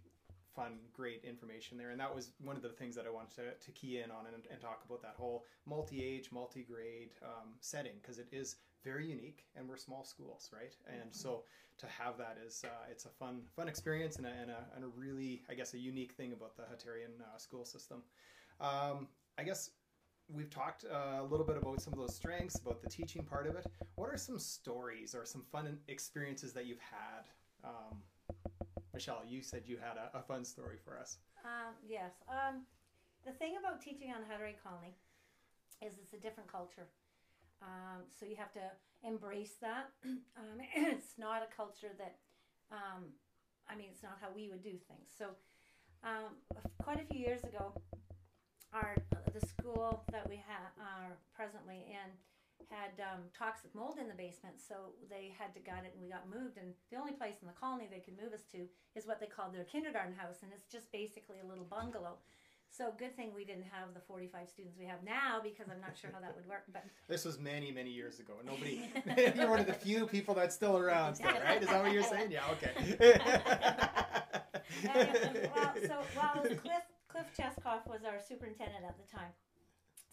fun, 0.56 0.80
great 0.92 1.24
information 1.24 1.78
there, 1.78 1.92
and 1.92 2.00
that 2.00 2.14
was 2.14 2.32
one 2.44 2.56
of 2.56 2.64
the 2.64 2.70
things 2.70 2.96
that 2.96 3.06
I 3.06 3.12
wanted 3.12 3.36
to, 3.36 3.66
to 3.66 3.72
key 3.72 4.00
in 4.00 4.10
on 4.10 4.26
and, 4.34 4.44
and 4.52 4.60
talk 4.60 4.82
about 4.86 5.04
that 5.04 5.14
whole 5.16 5.46
multi-age, 5.68 6.32
multi-grade 6.32 7.12
um, 7.24 7.50
setting 7.60 7.94
because 8.02 8.18
it 8.18 8.28
is 8.32 8.56
very 8.84 9.06
unique, 9.06 9.46
and 9.56 9.68
we're 9.70 9.78
small 9.78 10.04
schools, 10.04 10.50
right? 10.52 10.76
And 10.88 11.14
so 11.14 11.44
to 11.78 11.86
have 11.86 12.18
that 12.18 12.38
is 12.46 12.64
uh, 12.66 12.90
it's 12.90 13.06
a 13.06 13.10
fun 13.10 13.42
fun 13.56 13.68
experience 13.68 14.16
and 14.18 14.26
a, 14.26 14.32
and 14.42 14.50
a 14.50 14.66
and 14.76 14.84
a 14.84 14.88
really 14.88 15.44
I 15.50 15.54
guess 15.54 15.74
a 15.74 15.78
unique 15.78 16.14
thing 16.14 16.34
about 16.34 16.58
the 16.58 16.64
Hutterian 16.64 17.22
uh, 17.22 17.38
school 17.38 17.66
system. 17.66 18.02
Um, 18.60 19.08
I 19.38 19.44
guess 19.44 19.70
we've 20.28 20.50
talked 20.50 20.86
uh, 20.86 21.22
a 21.22 21.24
little 21.24 21.46
bit 21.46 21.58
about 21.58 21.82
some 21.82 21.94
of 21.94 22.00
those 22.00 22.16
strengths, 22.16 22.60
about 22.60 22.82
the 22.82 22.90
teaching 22.90 23.24
part 23.24 23.48
of 23.48 23.56
it. 23.56 23.66
What 23.96 24.10
are 24.10 24.18
some 24.18 24.40
stories 24.40 25.14
or 25.14 25.26
some 25.26 25.44
fun 25.52 25.78
experiences 25.88 26.54
that 26.54 26.66
you've 26.66 26.80
had? 26.80 27.28
Um, 27.64 27.98
Michelle, 28.98 29.22
you 29.30 29.44
said 29.44 29.62
you 29.68 29.78
had 29.78 29.96
a, 29.96 30.18
a 30.18 30.24
fun 30.24 30.44
story 30.44 30.78
for 30.84 30.98
us. 30.98 31.20
Um, 31.46 31.78
yes. 31.88 32.14
Um, 32.28 32.66
the 33.24 33.32
thing 33.32 33.54
about 33.60 33.80
teaching 33.80 34.10
on 34.10 34.26
Hutterite 34.26 34.58
Colony 34.64 34.98
is 35.86 35.94
it's 36.02 36.14
a 36.14 36.18
different 36.18 36.52
culture. 36.52 36.90
Um, 37.62 38.10
so 38.10 38.26
you 38.26 38.36
have 38.38 38.52
to 38.54 38.66
embrace 39.06 39.54
that. 39.62 39.94
Um, 40.38 40.58
it's 40.76 41.14
not 41.20 41.44
a 41.46 41.56
culture 41.56 41.94
that, 42.00 42.18
um, 42.72 43.14
I 43.70 43.76
mean, 43.76 43.90
it's 43.92 44.02
not 44.02 44.18
how 44.20 44.30
we 44.36 44.50
would 44.50 44.64
do 44.64 44.82
things. 44.90 45.14
So 45.16 45.38
um, 46.04 46.42
quite 46.82 47.00
a 47.00 47.06
few 47.06 47.20
years 47.20 47.44
ago, 47.44 47.74
our 48.74 48.96
the 49.32 49.46
school 49.46 50.04
that 50.12 50.28
we 50.28 50.38
ha- 50.38 50.74
are 50.82 51.18
presently 51.36 51.86
in 51.86 52.10
had 52.70 53.00
um, 53.00 53.30
toxic 53.38 53.74
mold 53.74 53.98
in 54.00 54.08
the 54.08 54.18
basement, 54.18 54.60
so 54.60 54.94
they 55.10 55.32
had 55.38 55.54
to 55.54 55.60
gut 55.60 55.86
it, 55.86 55.94
and 55.94 56.02
we 56.02 56.10
got 56.10 56.28
moved. 56.30 56.58
And 56.58 56.74
the 56.92 56.98
only 56.98 57.14
place 57.14 57.40
in 57.42 57.48
the 57.48 57.54
colony 57.54 57.88
they 57.90 58.00
could 58.04 58.18
move 58.22 58.34
us 58.34 58.44
to 58.52 58.68
is 58.96 59.08
what 59.08 59.20
they 59.20 59.28
called 59.28 59.54
their 59.54 59.64
kindergarten 59.64 60.14
house, 60.14 60.44
and 60.44 60.52
it's 60.52 60.68
just 60.68 60.92
basically 60.92 61.38
a 61.44 61.48
little 61.48 61.66
bungalow. 61.66 62.18
So 62.70 62.94
good 63.00 63.16
thing 63.16 63.32
we 63.34 63.46
didn't 63.46 63.66
have 63.72 63.94
the 63.94 64.02
45 64.02 64.50
students 64.50 64.78
we 64.78 64.86
have 64.86 65.02
now 65.04 65.40
because 65.42 65.68
I'm 65.72 65.80
not 65.80 65.98
sure 65.98 66.12
how 66.14 66.20
that 66.20 66.36
would 66.36 66.46
work. 66.48 66.64
But 66.72 66.84
This 67.08 67.24
was 67.24 67.40
many, 67.40 67.72
many 67.72 67.90
years 67.90 68.20
ago. 68.20 68.34
And 68.40 68.48
nobody, 68.48 68.92
you're 69.36 69.50
one 69.50 69.60
of 69.60 69.68
the 69.68 69.74
few 69.74 70.06
people 70.06 70.36
that's 70.36 70.54
still 70.54 70.78
around, 70.78 71.16
still, 71.16 71.32
right? 71.44 71.62
Is 71.62 71.70
that 71.70 71.82
what 71.82 71.92
you're 71.92 72.04
saying? 72.04 72.32
Yeah, 72.32 72.44
okay. 72.52 72.74
well, 75.56 75.74
so 75.88 76.04
well, 76.16 76.44
Cliff 76.44 76.86
Cliff 77.08 77.28
Cheskoff 77.36 77.88
was 77.88 78.04
our 78.06 78.20
superintendent 78.20 78.84
at 78.86 78.96
the 78.98 79.18
time. 79.18 79.32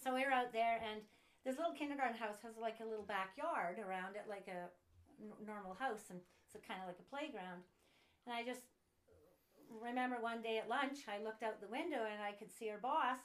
So 0.03 0.15
we 0.15 0.25
were 0.25 0.33
out 0.33 0.53
there, 0.53 0.81
and 0.91 1.03
this 1.45 1.61
little 1.61 1.77
kindergarten 1.77 2.17
house 2.17 2.41
has 2.43 2.57
like 2.57 2.81
a 2.81 2.89
little 2.89 3.05
backyard 3.05 3.77
around 3.79 4.17
it, 4.17 4.25
like 4.29 4.49
a 4.49 4.73
n- 5.21 5.37
normal 5.45 5.77
house, 5.77 6.09
and 6.09 6.19
it's 6.49 6.57
kind 6.65 6.81
of 6.81 6.89
like 6.89 6.99
a 6.99 7.09
playground. 7.13 7.61
And 8.27 8.33
I 8.33 8.43
just 8.43 8.65
remember 9.69 10.17
one 10.21 10.41
day 10.41 10.59
at 10.59 10.69
lunch, 10.69 11.05
I 11.09 11.23
looked 11.23 11.43
out 11.43 11.61
the 11.61 11.69
window 11.69 12.01
and 12.09 12.23
I 12.23 12.33
could 12.33 12.51
see 12.51 12.71
our 12.71 12.81
boss 12.81 13.21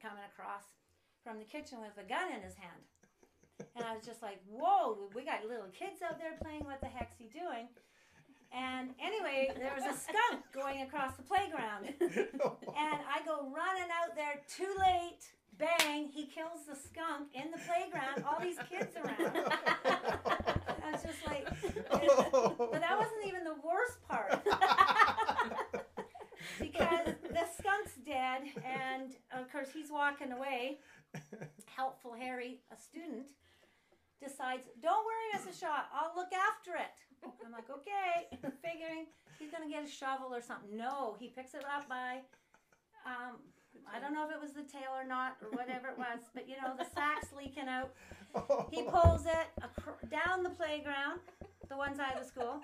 coming 0.00 0.24
across 0.24 0.64
from 1.24 1.38
the 1.38 1.44
kitchen 1.44 1.78
with 1.80 1.96
a 2.00 2.06
gun 2.08 2.32
in 2.32 2.40
his 2.40 2.54
hand. 2.54 2.82
And 3.76 3.84
I 3.84 3.94
was 3.94 4.06
just 4.06 4.22
like, 4.22 4.40
whoa, 4.46 5.10
we 5.14 5.24
got 5.24 5.44
little 5.44 5.68
kids 5.74 6.00
out 6.00 6.18
there 6.18 6.38
playing. 6.40 6.64
What 6.64 6.80
the 6.80 6.86
heck's 6.86 7.18
he 7.18 7.26
doing? 7.26 7.68
And 8.54 8.94
anyway, 9.02 9.50
there 9.58 9.74
was 9.74 9.84
a 9.84 9.98
skunk 9.98 10.46
going 10.54 10.82
across 10.82 11.16
the 11.16 11.22
playground. 11.22 11.92
and 12.00 12.98
I 13.04 13.20
go 13.26 13.52
running 13.52 13.90
out 13.92 14.16
there 14.16 14.40
too 14.48 14.72
late. 14.78 15.26
Bang, 15.58 16.08
he 16.12 16.26
kills 16.26 16.66
the 16.68 16.76
skunk 16.76 17.28
in 17.34 17.50
the 17.50 17.58
playground, 17.58 18.24
all 18.24 18.40
these 18.40 18.58
kids 18.70 18.94
around. 18.96 19.50
I 20.84 20.92
was 20.92 21.02
just 21.02 21.26
like, 21.26 21.46
but 21.90 22.80
that 22.80 22.96
wasn't 22.96 23.26
even 23.26 23.44
the 23.44 23.56
worst 23.64 24.00
part. 24.08 24.44
because 26.60 27.14
the 27.22 27.44
skunk's 27.58 27.94
dead, 28.06 28.42
and 28.64 29.16
of 29.32 29.50
course, 29.50 29.68
he's 29.72 29.90
walking 29.90 30.32
away. 30.32 30.78
Helpful 31.66 32.14
Harry, 32.18 32.60
a 32.72 32.76
student, 32.80 33.28
decides, 34.22 34.68
Don't 34.82 35.04
worry, 35.04 35.28
Mrs. 35.36 35.58
Shaw, 35.60 35.84
I'll 35.92 36.14
look 36.16 36.32
after 36.32 36.76
it. 36.76 36.94
I'm 37.44 37.52
like, 37.52 37.68
Okay, 37.70 38.28
figuring 38.62 39.06
he's 39.38 39.50
going 39.50 39.62
to 39.62 39.70
get 39.70 39.84
a 39.84 39.90
shovel 39.90 40.34
or 40.34 40.42
something. 40.42 40.76
No, 40.76 41.16
he 41.18 41.28
picks 41.28 41.54
it 41.54 41.64
up 41.64 41.88
by, 41.88 42.20
um, 43.06 43.38
I 43.92 44.00
don't 44.00 44.12
know 44.14 44.26
if 44.28 44.34
it 44.34 44.40
was 44.40 44.52
the 44.52 44.62
tail 44.62 44.92
or 44.94 45.04
not, 45.06 45.36
or 45.42 45.50
whatever 45.56 45.88
it 45.88 45.98
was, 45.98 46.20
but 46.34 46.48
you 46.48 46.56
know, 46.62 46.74
the 46.76 46.86
sack's 46.94 47.28
leaking 47.36 47.68
out. 47.68 47.90
He 48.70 48.82
pulls 48.82 49.24
it 49.24 49.48
acro- 49.62 49.96
down 50.10 50.42
the 50.42 50.50
playground, 50.50 51.20
the 51.68 51.76
one 51.76 51.96
side 51.96 52.12
of 52.14 52.22
the 52.22 52.28
school, 52.28 52.60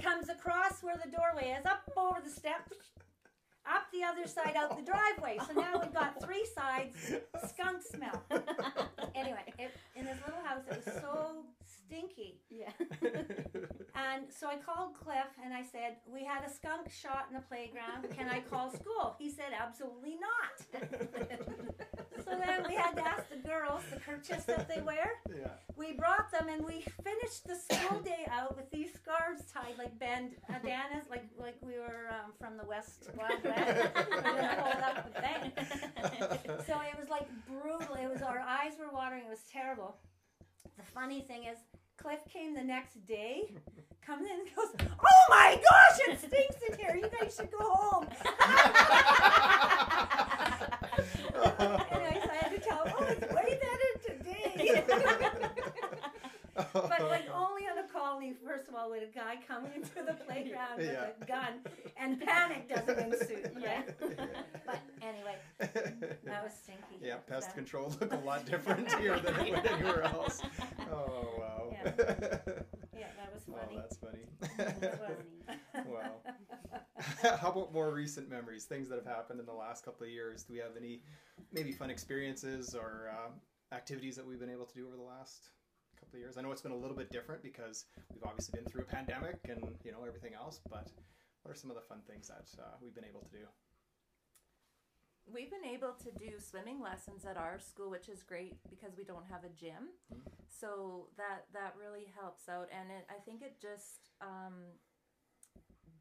comes 0.00 0.28
across 0.28 0.82
where 0.82 0.96
the 0.96 1.10
doorway 1.10 1.54
is, 1.58 1.66
up 1.66 1.82
over 1.96 2.20
the 2.24 2.30
steps, 2.30 2.72
up 3.66 3.84
the 3.92 4.02
other 4.02 4.26
side 4.26 4.54
out 4.56 4.76
the 4.76 4.84
driveway. 4.84 5.38
So 5.46 5.52
now 5.60 5.78
we've 5.80 5.92
got 5.92 6.22
three 6.24 6.46
sides, 6.54 6.96
skunk 7.48 7.82
smell. 7.82 8.22
Anyway, 9.14 9.50
it, 9.58 9.70
in 9.96 10.04
this 10.04 10.18
little 10.26 10.42
house, 10.44 10.60
it 10.70 10.84
was 10.84 10.94
so 11.00 11.46
stinky. 11.86 12.40
Yeah. 12.50 12.70
And 13.96 14.26
so 14.30 14.46
I 14.46 14.56
called 14.56 14.94
Cliff 14.94 15.32
and 15.42 15.54
I 15.54 15.62
said, 15.62 15.96
We 16.06 16.22
had 16.22 16.44
a 16.44 16.50
skunk 16.50 16.90
shot 16.90 17.26
in 17.30 17.34
the 17.34 17.42
playground. 17.42 18.08
Can 18.14 18.28
I 18.28 18.40
call 18.40 18.70
school? 18.70 19.16
He 19.18 19.30
said, 19.30 19.56
Absolutely 19.58 20.16
not. 20.20 20.82
so 22.24 22.30
then 22.38 22.64
we 22.68 22.74
had 22.74 22.92
to 22.92 23.06
ask 23.06 23.28
the 23.30 23.36
girls 23.48 23.82
the 23.90 23.98
kerchiefs 23.98 24.44
that 24.44 24.68
they 24.68 24.82
wear. 24.82 25.12
yeah. 25.30 25.48
We 25.76 25.92
brought 25.92 26.30
them 26.30 26.48
and 26.48 26.62
we 26.64 26.84
finished 27.02 27.46
the 27.46 27.56
school 27.56 28.00
day 28.00 28.26
out 28.30 28.54
with 28.56 28.70
these 28.70 28.90
scarves 28.92 29.50
tied 29.50 29.78
like 29.78 29.98
bandanas, 29.98 31.08
like 31.08 31.24
like 31.38 31.56
we 31.62 31.78
were 31.78 32.08
um, 32.10 32.32
from 32.38 32.58
the 32.58 32.64
West 32.64 33.08
Wild 33.16 33.42
West. 33.44 33.88
we 33.96 34.16
pulled 34.16 34.82
up 34.84 35.04
with 35.04 35.16
thing. 35.24 36.62
So 36.66 36.74
it 36.80 36.98
was 36.98 37.08
like 37.08 37.28
brutal. 37.46 37.96
It 37.96 38.10
was 38.12 38.20
our 38.22 38.40
eyes 38.40 38.72
were 38.78 38.92
watering. 38.92 39.24
It 39.24 39.30
was 39.30 39.44
terrible. 39.50 39.96
The 40.76 40.84
funny 40.94 41.20
thing 41.22 41.44
is, 41.44 41.58
Cliff 41.96 42.20
came 42.32 42.54
the 42.54 42.62
next 42.62 43.06
day, 43.06 43.54
comes 44.04 44.26
in 44.26 44.40
and 44.40 44.48
goes, 44.54 44.68
"Oh 45.00 45.26
my 45.30 45.54
gosh, 45.70 45.98
it 46.08 46.18
stinks 46.18 46.56
in 46.68 46.78
here. 46.78 46.94
You 46.96 47.08
guys 47.08 47.34
should 47.36 47.50
go 47.50 47.58
home." 47.60 48.04
Anyways, 51.90 52.24
I 52.30 52.34
had 52.40 52.50
to 52.50 52.58
tell 52.60 52.84
him, 52.84 52.92
"Oh, 52.98 53.04
it's 53.08 53.32
way 53.32 53.58
better 53.64 53.90
today." 54.06 54.84
but 56.72 57.00
like 57.08 57.28
only 58.16 58.28
on 58.28 58.32
a 58.32 58.36
colony, 58.36 58.36
first 58.46 58.68
of 58.68 58.74
all, 58.74 58.90
would 58.90 59.02
a 59.02 59.06
guy 59.06 59.36
come 59.46 59.66
into 59.66 59.90
the 60.06 60.12
playground 60.26 60.78
with 60.78 60.88
a 61.20 61.24
gun 61.26 61.60
and 61.98 62.20
panic 62.20 62.68
doesn't 62.68 62.98
ensue, 62.98 63.42
right? 63.56 63.88
But 64.66 64.80
anyway, 65.02 65.36
that 66.24 66.42
was 66.44 66.52
stinky. 66.62 67.02
yeah, 67.02 67.16
pest 67.16 67.50
So- 67.50 67.54
control 67.54 67.94
look 68.00 68.12
a 68.12 68.16
lot 68.18 68.46
different 68.46 68.92
here 68.94 69.18
than 69.18 69.34
it 69.46 69.50
would 69.54 69.66
anywhere 69.66 70.02
else. 70.04 70.42
Oh 70.88 71.34
wow. 71.38 71.68
Yeah. 71.72 71.92
Yeah, 72.96 73.08
that 73.16 73.34
was 73.34 73.42
Oh, 73.50 73.56
funny. 73.60 73.76
that's 73.76 73.96
funny. 73.96 74.24
That's 74.56 74.98
funny. 74.98 75.88
wow. 75.88 77.36
How 77.40 77.50
about 77.50 77.72
more 77.72 77.92
recent 77.92 78.30
memories, 78.30 78.64
things 78.66 78.88
that 78.88 78.94
have 78.96 79.06
happened 79.06 79.40
in 79.40 79.46
the 79.46 79.52
last 79.52 79.84
couple 79.84 80.04
of 80.06 80.12
years? 80.12 80.44
Do 80.44 80.52
we 80.52 80.60
have 80.60 80.76
any 80.78 81.02
maybe 81.52 81.72
fun 81.72 81.90
experiences 81.90 82.72
or 82.74 83.10
uh, 83.12 83.74
activities 83.74 84.14
that 84.16 84.24
we've 84.26 84.38
been 84.38 84.48
able 84.50 84.64
to 84.64 84.74
do 84.74 84.86
over 84.86 84.96
the 84.96 85.02
last 85.02 85.48
couple 86.06 86.18
of 86.18 86.22
years? 86.22 86.38
I 86.38 86.42
know 86.42 86.52
it's 86.52 86.62
been 86.62 86.72
a 86.72 86.76
little 86.76 86.96
bit 86.96 87.10
different 87.10 87.42
because 87.42 87.84
we've 88.14 88.22
obviously 88.22 88.58
been 88.58 88.70
through 88.70 88.82
a 88.82 88.90
pandemic 88.90 89.38
and 89.48 89.74
you 89.84 89.90
know 89.90 90.04
everything 90.06 90.34
else, 90.34 90.60
but 90.70 90.88
what 91.42 91.50
are 91.50 91.58
some 91.58 91.70
of 91.70 91.76
the 91.76 91.82
fun 91.82 91.98
things 92.06 92.28
that 92.28 92.46
uh, 92.62 92.76
we've 92.80 92.94
been 92.94 93.04
able 93.04 93.20
to 93.20 93.30
do? 93.30 93.44
We've 95.26 95.50
been 95.50 95.66
able 95.66 95.94
to 95.98 96.10
do 96.14 96.38
swimming 96.38 96.80
lessons 96.80 97.24
at 97.26 97.36
our 97.36 97.58
school, 97.58 97.90
which 97.90 98.08
is 98.08 98.22
great 98.22 98.54
because 98.70 98.96
we 98.96 99.02
don't 99.02 99.26
have 99.28 99.42
a 99.42 99.50
gym. 99.58 99.90
So 100.46 101.08
that 101.16 101.50
that 101.52 101.74
really 101.74 102.06
helps 102.14 102.48
out, 102.48 102.68
and 102.70 102.90
it, 102.90 103.04
I 103.10 103.18
think 103.24 103.42
it 103.42 103.58
just 103.60 104.14
um, 104.22 104.70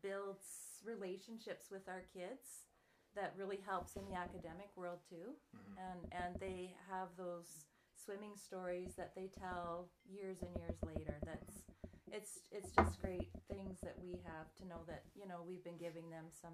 builds 0.03 0.85
relationships 0.85 1.71
with 1.71 1.89
our 1.89 2.05
kids. 2.13 2.69
That 3.15 3.33
really 3.39 3.59
helps 3.65 3.95
in 3.95 4.03
the 4.05 4.15
academic 4.15 4.69
world 4.75 4.99
too, 5.09 5.33
and 5.81 6.05
and 6.11 6.35
they 6.39 6.75
have 6.91 7.07
those 7.17 7.65
swimming 7.95 8.35
stories 8.35 8.93
that 8.95 9.11
they 9.15 9.29
tell 9.39 9.89
years 10.07 10.37
and 10.41 10.51
years 10.57 10.77
later. 10.85 11.15
That's 11.25 11.63
it's 12.11 12.39
it's 12.51 12.71
just 12.71 13.01
great 13.01 13.29
things 13.49 13.79
that 13.81 13.95
we 14.01 14.19
have 14.25 14.53
to 14.61 14.67
know 14.67 14.83
that 14.87 15.03
you 15.15 15.27
know 15.27 15.41
we've 15.47 15.63
been 15.63 15.77
giving 15.77 16.09
them 16.09 16.25
some 16.31 16.53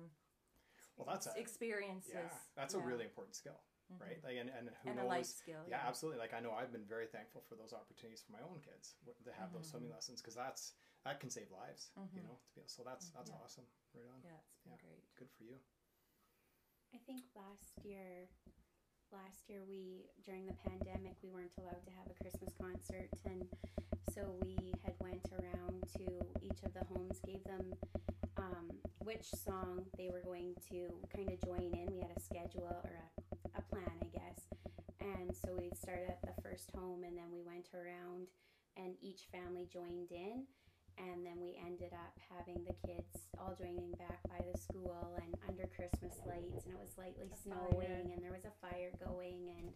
Well, 0.97 1.07
that's 1.09 1.27
a 1.27 1.33
experiences. 1.39 2.13
yeah, 2.15 2.31
that's 2.55 2.73
a 2.73 2.79
really 2.79 3.03
important 3.03 3.35
skill, 3.35 3.59
right? 3.99 4.19
Like, 4.23 4.37
and, 4.39 4.49
and 4.49 4.69
who 4.83 4.89
and 4.89 4.97
knows? 4.97 5.05
a 5.05 5.15
life 5.19 5.25
skill. 5.27 5.61
yeah, 5.67 5.81
absolutely. 5.87 6.19
Like 6.19 6.33
I 6.33 6.39
know 6.39 6.53
I've 6.53 6.71
been 6.71 6.85
very 6.87 7.07
thankful 7.07 7.41
for 7.49 7.55
those 7.55 7.73
opportunities 7.73 8.21
for 8.23 8.31
my 8.31 8.43
own 8.45 8.59
kids 8.63 8.95
to 9.25 9.31
have 9.35 9.51
those 9.51 9.67
swimming 9.69 9.91
lessons 9.91 10.21
because 10.21 10.35
that's 10.35 10.73
that 11.03 11.19
can 11.19 11.29
save 11.29 11.49
lives. 11.51 11.91
You 12.15 12.21
Mhm. 12.21 12.25
know, 12.31 12.35
to 12.47 12.51
be, 12.55 12.61
so 12.67 12.83
that's 12.85 13.09
that's 13.11 13.29
Yeah. 13.31 13.41
awesome. 13.43 13.65
Right 13.93 14.07
on. 14.07 14.21
Yeah, 14.23 14.39
it's 14.45 14.57
been 14.63 14.73
Yeah. 14.73 14.81
great. 14.87 15.03
Good 15.17 15.31
for 15.35 15.43
you. 15.43 15.57
I 16.93 16.97
think 17.07 17.23
last 17.35 17.71
year, 17.83 18.27
last 19.11 19.49
year 19.49 19.59
we 19.67 20.07
during 20.25 20.47
the 20.47 20.55
pandemic 20.67 21.15
we 21.23 21.29
weren't 21.29 21.51
allowed 21.59 21.83
to 21.83 21.91
have 21.91 22.07
a 22.09 22.23
Christmas 22.23 22.53
concert, 22.59 23.09
and 23.25 23.43
so 24.13 24.35
we 24.41 24.73
had 24.83 24.93
went 24.99 25.27
around 25.31 25.83
to 25.97 26.07
each 26.41 26.63
of 26.63 26.73
the 26.73 26.83
homes, 26.93 27.19
gave 27.25 27.43
them 27.43 27.73
um, 28.37 28.71
which 28.99 29.27
song 29.31 29.83
they 29.97 30.09
were 30.09 30.21
going 30.23 30.55
to 30.69 30.87
kind 31.15 31.29
of 31.29 31.39
join 31.43 31.73
in. 31.75 31.91
We 31.91 31.99
had 32.01 32.11
a 32.15 32.19
schedule 32.19 32.71
or 32.71 32.91
a, 32.95 33.59
a 33.59 33.61
plan, 33.67 33.91
I 34.01 34.07
guess, 34.15 34.47
and 34.99 35.35
so 35.35 35.55
we 35.59 35.71
started 35.75 36.09
at 36.09 36.21
the 36.21 36.41
first 36.41 36.71
home, 36.75 37.03
and 37.03 37.17
then 37.17 37.31
we 37.31 37.41
went 37.43 37.69
around, 37.75 38.27
and 38.77 38.95
each 39.01 39.27
family 39.31 39.67
joined 39.71 40.11
in. 40.11 40.47
And 40.97 41.25
then 41.25 41.39
we 41.41 41.57
ended 41.65 41.93
up 41.93 42.13
having 42.29 42.61
the 42.63 42.75
kids 42.85 43.27
all 43.39 43.55
joining 43.57 43.91
back 43.97 44.21
by 44.29 44.39
the 44.45 44.57
school 44.57 45.17
and 45.17 45.33
under 45.49 45.65
Christmas 45.73 46.19
lights, 46.27 46.65
and 46.65 46.73
it 46.77 46.81
was 46.81 46.93
lightly 46.97 47.27
A 47.31 47.37
snowing, 47.37 47.89
fire. 47.89 48.05
and 48.13 48.21
there 48.21 48.31
was 48.35 48.45
a 48.45 48.53
fire 48.61 48.93
going, 49.01 49.49
and 49.57 49.67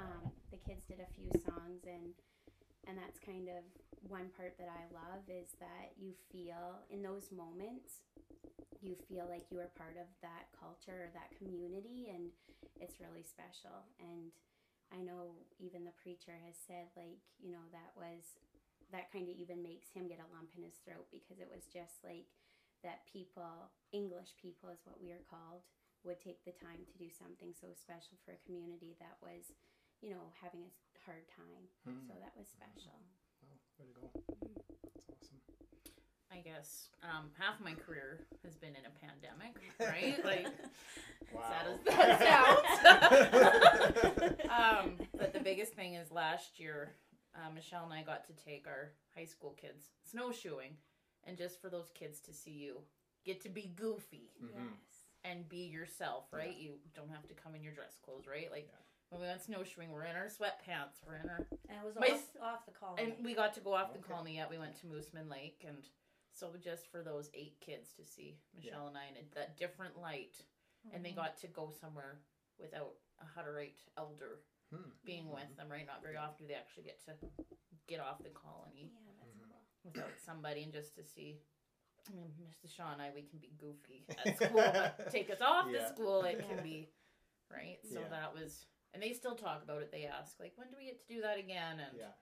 um, 0.00 0.24
the 0.50 0.58
kids 0.64 0.86
did 0.88 1.00
a 1.04 1.10
few 1.12 1.28
songs, 1.44 1.84
and 1.86 2.14
and 2.88 2.96
that's 3.00 3.16
kind 3.20 3.48
of 3.48 3.64
one 4.08 4.28
part 4.36 4.56
that 4.60 4.68
I 4.68 4.84
love 4.92 5.24
is 5.28 5.56
that 5.60 5.96
you 5.96 6.12
feel 6.32 6.84
in 6.92 7.00
those 7.00 7.32
moments, 7.32 8.04
you 8.84 8.96
feel 9.08 9.24
like 9.28 9.48
you 9.48 9.56
are 9.60 9.72
part 9.76 9.96
of 9.96 10.08
that 10.20 10.52
culture 10.52 11.08
or 11.08 11.10
that 11.16 11.32
community, 11.40 12.12
and 12.12 12.28
it's 12.80 13.00
really 13.00 13.24
special. 13.24 13.84
And 14.00 14.32
I 14.92 15.00
know 15.00 15.36
even 15.60 15.84
the 15.84 15.96
preacher 15.96 16.36
has 16.44 16.56
said 16.56 16.88
like 16.96 17.20
you 17.40 17.52
know 17.52 17.64
that 17.72 17.92
was 17.96 18.36
that 18.94 19.10
kind 19.10 19.26
of 19.28 19.34
even 19.34 19.58
makes 19.62 19.90
him 19.90 20.06
get 20.06 20.22
a 20.22 20.28
lump 20.30 20.54
in 20.56 20.62
his 20.62 20.78
throat 20.86 21.06
because 21.10 21.40
it 21.42 21.50
was 21.50 21.66
just 21.66 21.98
like 22.06 22.30
that 22.86 23.02
people 23.10 23.72
english 23.92 24.30
people 24.40 24.70
is 24.70 24.84
what 24.86 25.00
we 25.02 25.10
are 25.10 25.24
called 25.26 25.66
would 26.06 26.20
take 26.22 26.44
the 26.46 26.52
time 26.54 26.84
to 26.86 26.94
do 27.00 27.08
something 27.10 27.50
so 27.56 27.72
special 27.74 28.14
for 28.22 28.30
a 28.36 28.44
community 28.46 28.94
that 29.02 29.16
was 29.24 29.50
you 30.04 30.12
know 30.14 30.30
having 30.38 30.62
a 30.62 30.70
hard 31.04 31.26
time 31.34 31.66
Hmm. 31.84 32.06
so 32.06 32.14
that 32.22 32.32
was 32.38 32.46
special 32.48 32.94
Wow, 33.42 33.58
way 33.78 33.86
to 33.88 33.92
go. 34.00 34.06
That's 34.14 35.12
awesome. 35.12 35.40
I 36.32 36.38
guess 36.40 36.88
um, 37.02 37.30
half 37.38 37.60
my 37.60 37.74
career 37.74 38.26
has 38.44 38.56
been 38.56 38.74
in 38.76 38.84
a 38.86 38.90
pandemic, 39.00 39.54
right? 39.80 40.24
Like 40.24 40.48
sad 41.32 41.66
as 41.68 41.80
that 41.84 42.20
sounds. 42.24 42.68
um, 44.48 44.96
but 45.16 45.32
the 45.32 45.40
biggest 45.40 45.74
thing 45.74 45.94
is 45.94 46.10
last 46.10 46.58
year, 46.58 46.94
uh, 47.34 47.50
Michelle 47.54 47.84
and 47.84 47.92
I 47.92 48.02
got 48.02 48.24
to 48.26 48.32
take 48.44 48.66
our 48.66 48.92
high 49.16 49.24
school 49.24 49.56
kids 49.60 49.90
snowshoeing, 50.10 50.76
and 51.24 51.36
just 51.36 51.60
for 51.60 51.68
those 51.70 51.90
kids 51.94 52.20
to 52.20 52.32
see 52.32 52.50
you 52.52 52.76
get 53.24 53.40
to 53.42 53.48
be 53.48 53.72
goofy 53.74 54.30
Mhm. 54.40 54.76
and 55.24 55.48
be 55.48 55.64
yourself, 55.66 56.32
right? 56.32 56.54
You 56.56 56.78
don't 56.94 57.08
have 57.10 57.26
to 57.28 57.34
come 57.34 57.54
in 57.54 57.62
your 57.62 57.72
dress 57.72 57.98
clothes, 57.98 58.26
right? 58.26 58.50
Like 58.50 58.66
Yeah. 58.66 58.78
when 59.08 59.20
we 59.22 59.26
went 59.26 59.40
snowshoeing, 59.42 59.90
we're 59.90 60.04
in 60.04 60.16
our 60.16 60.26
sweatpants, 60.28 61.02
we're 61.06 61.16
in 61.16 61.28
our 61.30 61.46
And 61.68 61.78
it 61.78 61.84
was 61.84 61.94
My 61.96 62.10
off, 62.10 62.36
off 62.40 62.66
the 62.66 62.72
colony. 62.72 63.02
and 63.12 63.24
we 63.24 63.34
got 63.34 63.54
to 63.54 63.60
go 63.60 63.72
off 63.74 63.92
the 63.92 63.98
Okay. 64.00 64.08
colony. 64.08 64.36
Yeah, 64.36 64.48
we 64.48 64.58
went 64.58 64.76
to 64.80 64.86
Moosomin 64.86 65.28
Lake, 65.30 65.64
and 65.64 65.88
so 66.30 66.54
just 66.56 66.86
for 66.88 67.02
those 67.02 67.30
eight 67.32 67.58
kids 67.60 67.94
to 67.94 68.04
see 68.04 68.38
Michelle 68.52 68.88
and 68.88 68.98
I 68.98 69.06
in 69.06 69.30
that 69.30 69.56
different 69.56 69.96
light, 69.98 70.44
and 70.92 71.02
they 71.04 71.12
got 71.12 71.38
to 71.38 71.48
go 71.48 71.70
somewhere 71.70 72.20
without 72.58 72.98
a 73.20 73.24
Hutterite 73.24 73.86
elder 73.96 74.40
Hmm. 74.72 74.90
being 75.04 75.30
with 75.30 75.54
them. 75.56 75.68
Right? 75.70 75.86
Not 75.86 76.02
very 76.02 76.16
often 76.16 76.46
do 76.46 76.48
they 76.52 76.58
actually 76.58 76.84
get 76.84 77.04
to 77.06 77.12
get 77.86 78.00
off 78.00 78.22
the 78.22 78.30
colony 78.30 78.90
yeah 78.94 79.12
that's 79.20 79.36
Mhm. 79.36 79.48
cool 79.50 79.60
without 79.84 80.18
somebody, 80.24 80.62
and 80.64 80.72
just 80.72 80.94
to 80.96 81.04
see. 81.04 81.40
I 82.08 82.12
mean, 82.12 82.32
Mr. 82.36 82.68
Shaw 82.68 82.92
and 82.92 83.00
I, 83.00 83.10
we 83.14 83.22
can 83.22 83.38
be 83.38 83.48
goofy 83.56 84.04
at 84.20 84.36
school, 84.36 84.60
but 84.60 85.10
take 85.10 85.30
us 85.30 85.40
off 85.40 85.66
Yeah. 85.70 85.78
the 85.88 85.94
school, 85.94 86.22
it 86.24 86.36
Yeah. 86.38 86.46
can 86.48 86.62
be, 86.62 86.90
right? 87.50 87.78
So 87.84 88.00
Yeah. 88.00 88.08
that 88.08 88.34
was, 88.34 88.66
and 88.92 89.02
they 89.02 89.12
still 89.14 89.36
talk 89.36 89.62
about 89.62 89.80
it. 89.82 89.90
They 89.90 90.04
ask, 90.06 90.38
like, 90.38 90.52
when 90.56 90.68
do 90.70 90.76
we 90.76 90.84
get 90.84 91.00
to 91.00 91.06
do 91.06 91.20
that 91.22 91.38
again? 91.38 91.80
And 91.80 91.96
Yeah. 91.96 92.12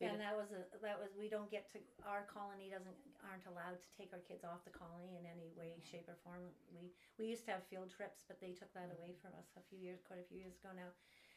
they 0.00 0.06
and 0.06 0.20
that 0.20 0.36
was 0.36 0.52
a 0.52 0.64
that 0.80 0.98
was 0.98 1.14
we 1.16 1.28
don't 1.28 1.50
get 1.50 1.70
to 1.72 1.78
our 2.04 2.24
colony 2.26 2.68
doesn't 2.70 2.96
aren't 3.22 3.46
allowed 3.46 3.80
to 3.80 3.88
take 3.96 4.12
our 4.12 4.18
kids 4.20 4.42
off 4.44 4.64
the 4.64 4.70
colony 4.70 5.16
in 5.16 5.24
any 5.24 5.48
way 5.56 5.78
shape 5.82 6.08
or 6.08 6.16
form 6.16 6.52
we 6.74 6.92
we 7.16 7.26
used 7.26 7.44
to 7.46 7.52
have 7.52 7.64
field 7.68 7.88
trips 7.90 8.24
but 8.26 8.40
they 8.40 8.52
took 8.52 8.70
that 8.74 8.90
away 8.98 9.14
from 9.22 9.32
us 9.38 9.46
a 9.56 9.62
few 9.62 9.78
years 9.78 10.02
quite 10.02 10.18
a 10.18 10.24
few 10.24 10.36
years 10.36 10.56
ago 10.58 10.70
now 10.74 10.90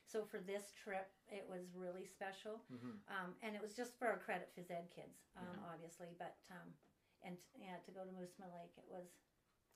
so 0.08 0.24
for 0.24 0.39
this 0.39 0.72
trip 0.72 1.10
it 1.30 1.46
was 1.50 1.67
really 1.76 2.06
special 2.06 2.63
Mhm. 2.72 2.96
um, 3.12 3.36
and 3.43 3.56
it 3.56 3.62
was 3.62 3.76
just 3.76 3.98
for 4.00 4.08
our 4.08 4.17
credit 4.17 4.50
phys 4.56 4.72
ed 4.72 4.88
kids 4.96 5.20
um, 5.38 5.60
obviously 5.74 6.08
but 6.17 6.36
um, 6.52 6.74
and 7.24 7.38
yeah 7.60 7.78
to 7.86 7.91
go 7.91 8.02
to 8.04 8.12
Moosomin 8.12 8.52
Lake 8.56 8.74
it 8.78 8.88
was 8.89 9.08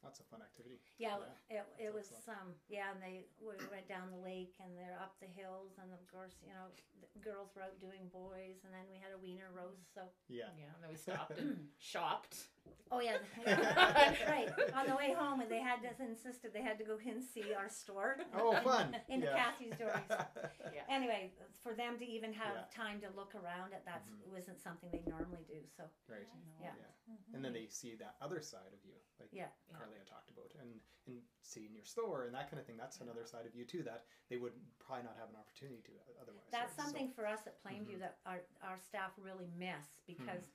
That's 0.02 0.20
a 0.20 0.24
fun 0.24 0.41
activity. 0.41 0.80
yeah, 0.98 1.17
Yeah, 1.20 1.62
it, 1.62 1.65
it 1.78 1.94
that's 1.94 1.94
was 1.94 2.08
excellent. 2.17 2.39
um 2.41 2.50
yeah, 2.70 2.89
and 2.91 3.00
they 3.04 3.28
we 3.38 3.54
went 3.70 3.88
down 3.88 4.10
the 4.10 4.17
lake 4.17 4.56
and 4.63 4.72
they're 4.78 4.98
up 4.98 5.13
the 5.20 5.28
hills 5.30 5.78
and 5.78 5.94
of 5.94 6.02
course 6.10 6.34
you 6.41 6.54
know 6.58 6.67
the 7.13 7.20
girls 7.22 7.54
were 7.54 7.62
out 7.62 7.78
doing 7.80 8.10
boys 8.10 8.58
and 8.65 8.74
then 8.74 8.86
we 8.89 8.98
had 8.98 9.12
a 9.13 9.20
wiener 9.22 9.52
roast 9.54 9.94
so 9.94 10.10
Yeah. 10.28 10.50
Yeah, 10.58 10.74
and 10.74 10.82
then 10.82 10.89
we 10.89 10.98
stopped 10.98 11.38
and 11.38 11.70
shopped. 11.78 12.48
Oh 12.91 13.00
yeah, 13.06 13.17
yeah, 13.47 14.13
right 14.30 14.50
on 14.76 14.86
the 14.88 14.95
way 14.95 15.15
home 15.17 15.39
and 15.39 15.50
they 15.50 15.60
had 15.63 15.80
to 15.82 15.89
insisted 16.04 16.52
they 16.54 16.62
had 16.62 16.78
to 16.78 16.84
go 16.84 16.97
in 17.00 17.15
and 17.15 17.24
see 17.24 17.54
our 17.56 17.69
store 17.69 18.17
Oh, 18.36 18.52
fun. 18.63 18.95
in 19.10 19.21
yeah. 19.21 19.32
Kathy's 19.36 19.74
Dories. 19.80 20.04
Yeah. 20.76 20.88
Anyway, 20.88 21.32
for 21.63 21.74
them 21.76 21.97
to 22.00 22.06
even 22.08 22.32
have 22.34 22.56
Yeah. 22.56 22.67
time 22.71 23.00
to 23.04 23.08
look 23.15 23.36
around 23.36 23.71
it, 23.76 23.84
that's 23.86 24.08
Mhm. 24.12 24.28
wasn't 24.32 24.60
something 24.60 24.89
they 24.91 25.04
normally 25.08 25.43
do. 25.47 25.60
So 25.76 25.84
right. 26.08 26.28
Yeah. 26.62 26.71
And 27.34 27.43
then 27.43 27.52
they 27.54 27.67
see 27.67 27.95
that 27.95 28.15
other 28.21 28.41
side 28.41 28.71
of 28.76 28.80
you, 28.84 28.95
like 29.19 29.30
Yeah. 29.32 29.47
Yeah. 29.69 29.78
Carly 29.78 29.97
had 29.97 30.08
talked 30.08 30.30
about, 30.32 30.52
and 30.60 30.80
and 31.08 31.17
see 31.41 31.65
in 31.65 31.74
your 31.74 31.84
store 31.84 32.26
and 32.26 32.36
that 32.36 32.47
kind 32.52 32.60
of 32.60 32.65
thing. 32.67 32.78
That's 32.78 33.00
another 33.02 33.26
side 33.26 33.45
of 33.47 33.56
you 33.56 33.65
too 33.65 33.84
that 33.84 34.06
they 34.30 34.38
would 34.38 34.54
probably 34.80 35.04
not 35.04 35.17
have 35.17 35.30
an 35.30 35.36
opportunity 35.36 35.82
to 35.88 35.91
otherwise. 36.21 36.45
that's 36.52 36.71
right? 36.78 36.78
So- 36.78 36.84
something 36.91 37.10
for 37.12 37.26
us 37.26 37.47
at 37.47 37.58
Plainview 37.63 37.97
Mhm. 37.97 38.06
that 38.06 38.19
our 38.26 38.39
our 38.62 38.78
staff 38.80 39.12
really 39.17 39.47
miss 39.56 39.88
because 40.06 40.52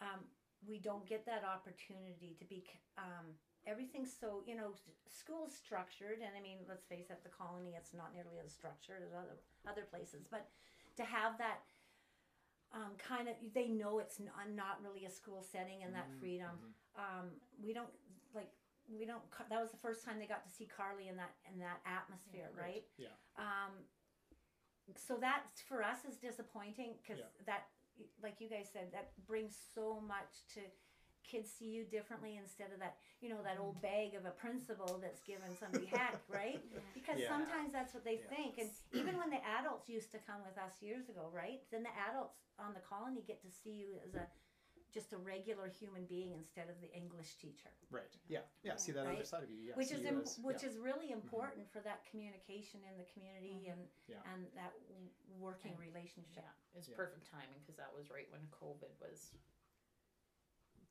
um, 0.00 0.26
we 0.66 0.78
don't 0.78 1.06
get 1.06 1.26
that 1.26 1.44
opportunity 1.44 2.36
to 2.38 2.44
be. 2.44 2.64
Um, 2.98 3.34
everything's 3.66 4.12
so 4.12 4.42
you 4.46 4.56
know, 4.56 4.74
school's 5.06 5.54
structured, 5.54 6.18
and 6.18 6.32
I 6.36 6.42
mean, 6.42 6.58
let's 6.68 6.84
face 6.86 7.10
it, 7.10 7.22
the 7.22 7.30
colony 7.30 7.74
it's 7.76 7.94
not 7.94 8.14
nearly 8.14 8.38
as 8.44 8.52
structured 8.52 9.02
as 9.04 9.12
other 9.12 9.38
other 9.68 9.82
places, 9.90 10.24
but 10.30 10.48
to 10.96 11.04
have 11.04 11.38
that 11.38 11.60
um, 12.74 12.92
kind 12.98 13.28
of 13.28 13.34
they 13.54 13.68
know 13.68 13.98
it's 13.98 14.18
not, 14.18 14.48
not 14.54 14.80
really 14.82 15.04
a 15.04 15.10
school 15.10 15.42
setting 15.42 15.82
and 15.84 15.94
that 15.94 16.08
Mhm, 16.08 16.18
freedom. 16.18 16.74
Um, 16.96 17.40
we 17.62 17.72
don't 17.72 17.92
like 18.34 18.50
we 18.88 19.04
don't. 19.06 19.22
That 19.48 19.60
was 19.60 19.70
the 19.70 19.76
first 19.78 20.04
time 20.04 20.18
they 20.18 20.26
got 20.26 20.44
to 20.44 20.50
see 20.50 20.66
Carly 20.66 21.08
in 21.08 21.16
that 21.16 21.34
in 21.52 21.58
that 21.60 21.80
atmosphere, 21.86 22.50
right? 22.56 22.84
Yeah. 22.96 23.14
Um, 23.36 23.72
so 24.96 25.16
that 25.16 25.44
for 25.68 25.82
us 25.82 26.04
is 26.04 26.16
disappointing 26.16 26.94
because 27.00 27.18
Yeah. 27.20 27.30
that, 27.46 27.68
like 28.22 28.40
you 28.40 28.48
guys 28.48 28.68
said, 28.72 28.92
that 28.92 29.12
brings 29.26 29.56
so 29.74 30.00
much 30.06 30.46
to 30.54 30.60
kids 31.22 31.50
see 31.50 31.70
you 31.70 31.84
differently 31.84 32.36
instead 32.36 32.74
of 32.74 32.78
that, 32.80 32.98
you 33.20 33.28
know, 33.28 33.38
that 33.44 33.58
old 33.58 33.78
mm-hmm. 33.78 34.10
bag 34.10 34.14
of 34.18 34.26
a 34.26 34.34
principal 34.34 34.98
that's 35.00 35.22
given 35.22 35.48
somebody 35.58 35.86
heck, 35.86 36.18
right? 36.28 36.60
Because 36.94 37.18
Yeah. 37.18 37.28
sometimes 37.28 37.72
that's 37.72 37.94
what 37.94 38.04
they 38.04 38.18
Yeah. 38.18 38.34
think. 38.36 38.58
And 38.58 38.70
even 38.92 39.16
when 39.16 39.30
the 39.30 39.42
adults 39.46 39.88
used 39.88 40.10
to 40.12 40.18
come 40.18 40.42
with 40.44 40.58
us 40.58 40.82
years 40.82 41.08
ago, 41.08 41.30
right? 41.32 41.62
Then 41.70 41.82
the 41.82 41.94
adults 42.10 42.42
on 42.58 42.74
the 42.74 42.80
colony 42.80 43.22
get 43.22 43.40
to 43.42 43.50
see 43.50 43.72
you 43.72 43.98
as 44.04 44.14
a 44.14 44.26
just 44.92 45.12
a 45.12 45.16
regular 45.16 45.68
human 45.68 46.04
being 46.04 46.32
instead 46.32 46.68
of 46.68 46.76
the 46.80 46.92
English 46.92 47.36
teacher 47.40 47.72
Right. 47.90 48.16
Yeah. 48.28 48.40
Yeah. 48.62 48.76
See 48.76 48.92
that 48.92 49.04
Right. 49.04 49.16
other 49.16 49.24
side 49.24 49.42
of 49.42 49.50
you. 49.50 49.60
Yeah. 49.60 49.74
which 49.76 49.88
see 49.88 49.96
is 49.96 50.04
Im- 50.04 50.20
as- 50.20 50.38
which 50.38 50.62
yeah. 50.62 50.68
is 50.70 50.78
really 50.78 51.08
mm-hmm. 51.12 51.20
important 51.20 51.68
for 51.68 51.80
that 51.80 52.04
communication 52.08 52.80
in 52.88 52.96
the 52.96 53.04
community 53.12 53.68
mm-hmm. 53.68 53.72
and 53.72 53.88
Yeah. 54.08 54.32
and 54.32 54.46
that 54.54 54.72
working 55.38 55.72
And- 55.72 55.80
relationship. 55.80 56.44
Yeah, 56.44 56.78
it's 56.78 56.88
Yeah. 56.88 56.96
perfect 56.96 57.28
timing 57.30 57.60
because 57.60 57.76
that 57.76 57.92
was 57.92 58.08
right 58.10 58.30
when 58.30 58.46
COVID 58.48 58.92
was 59.00 59.32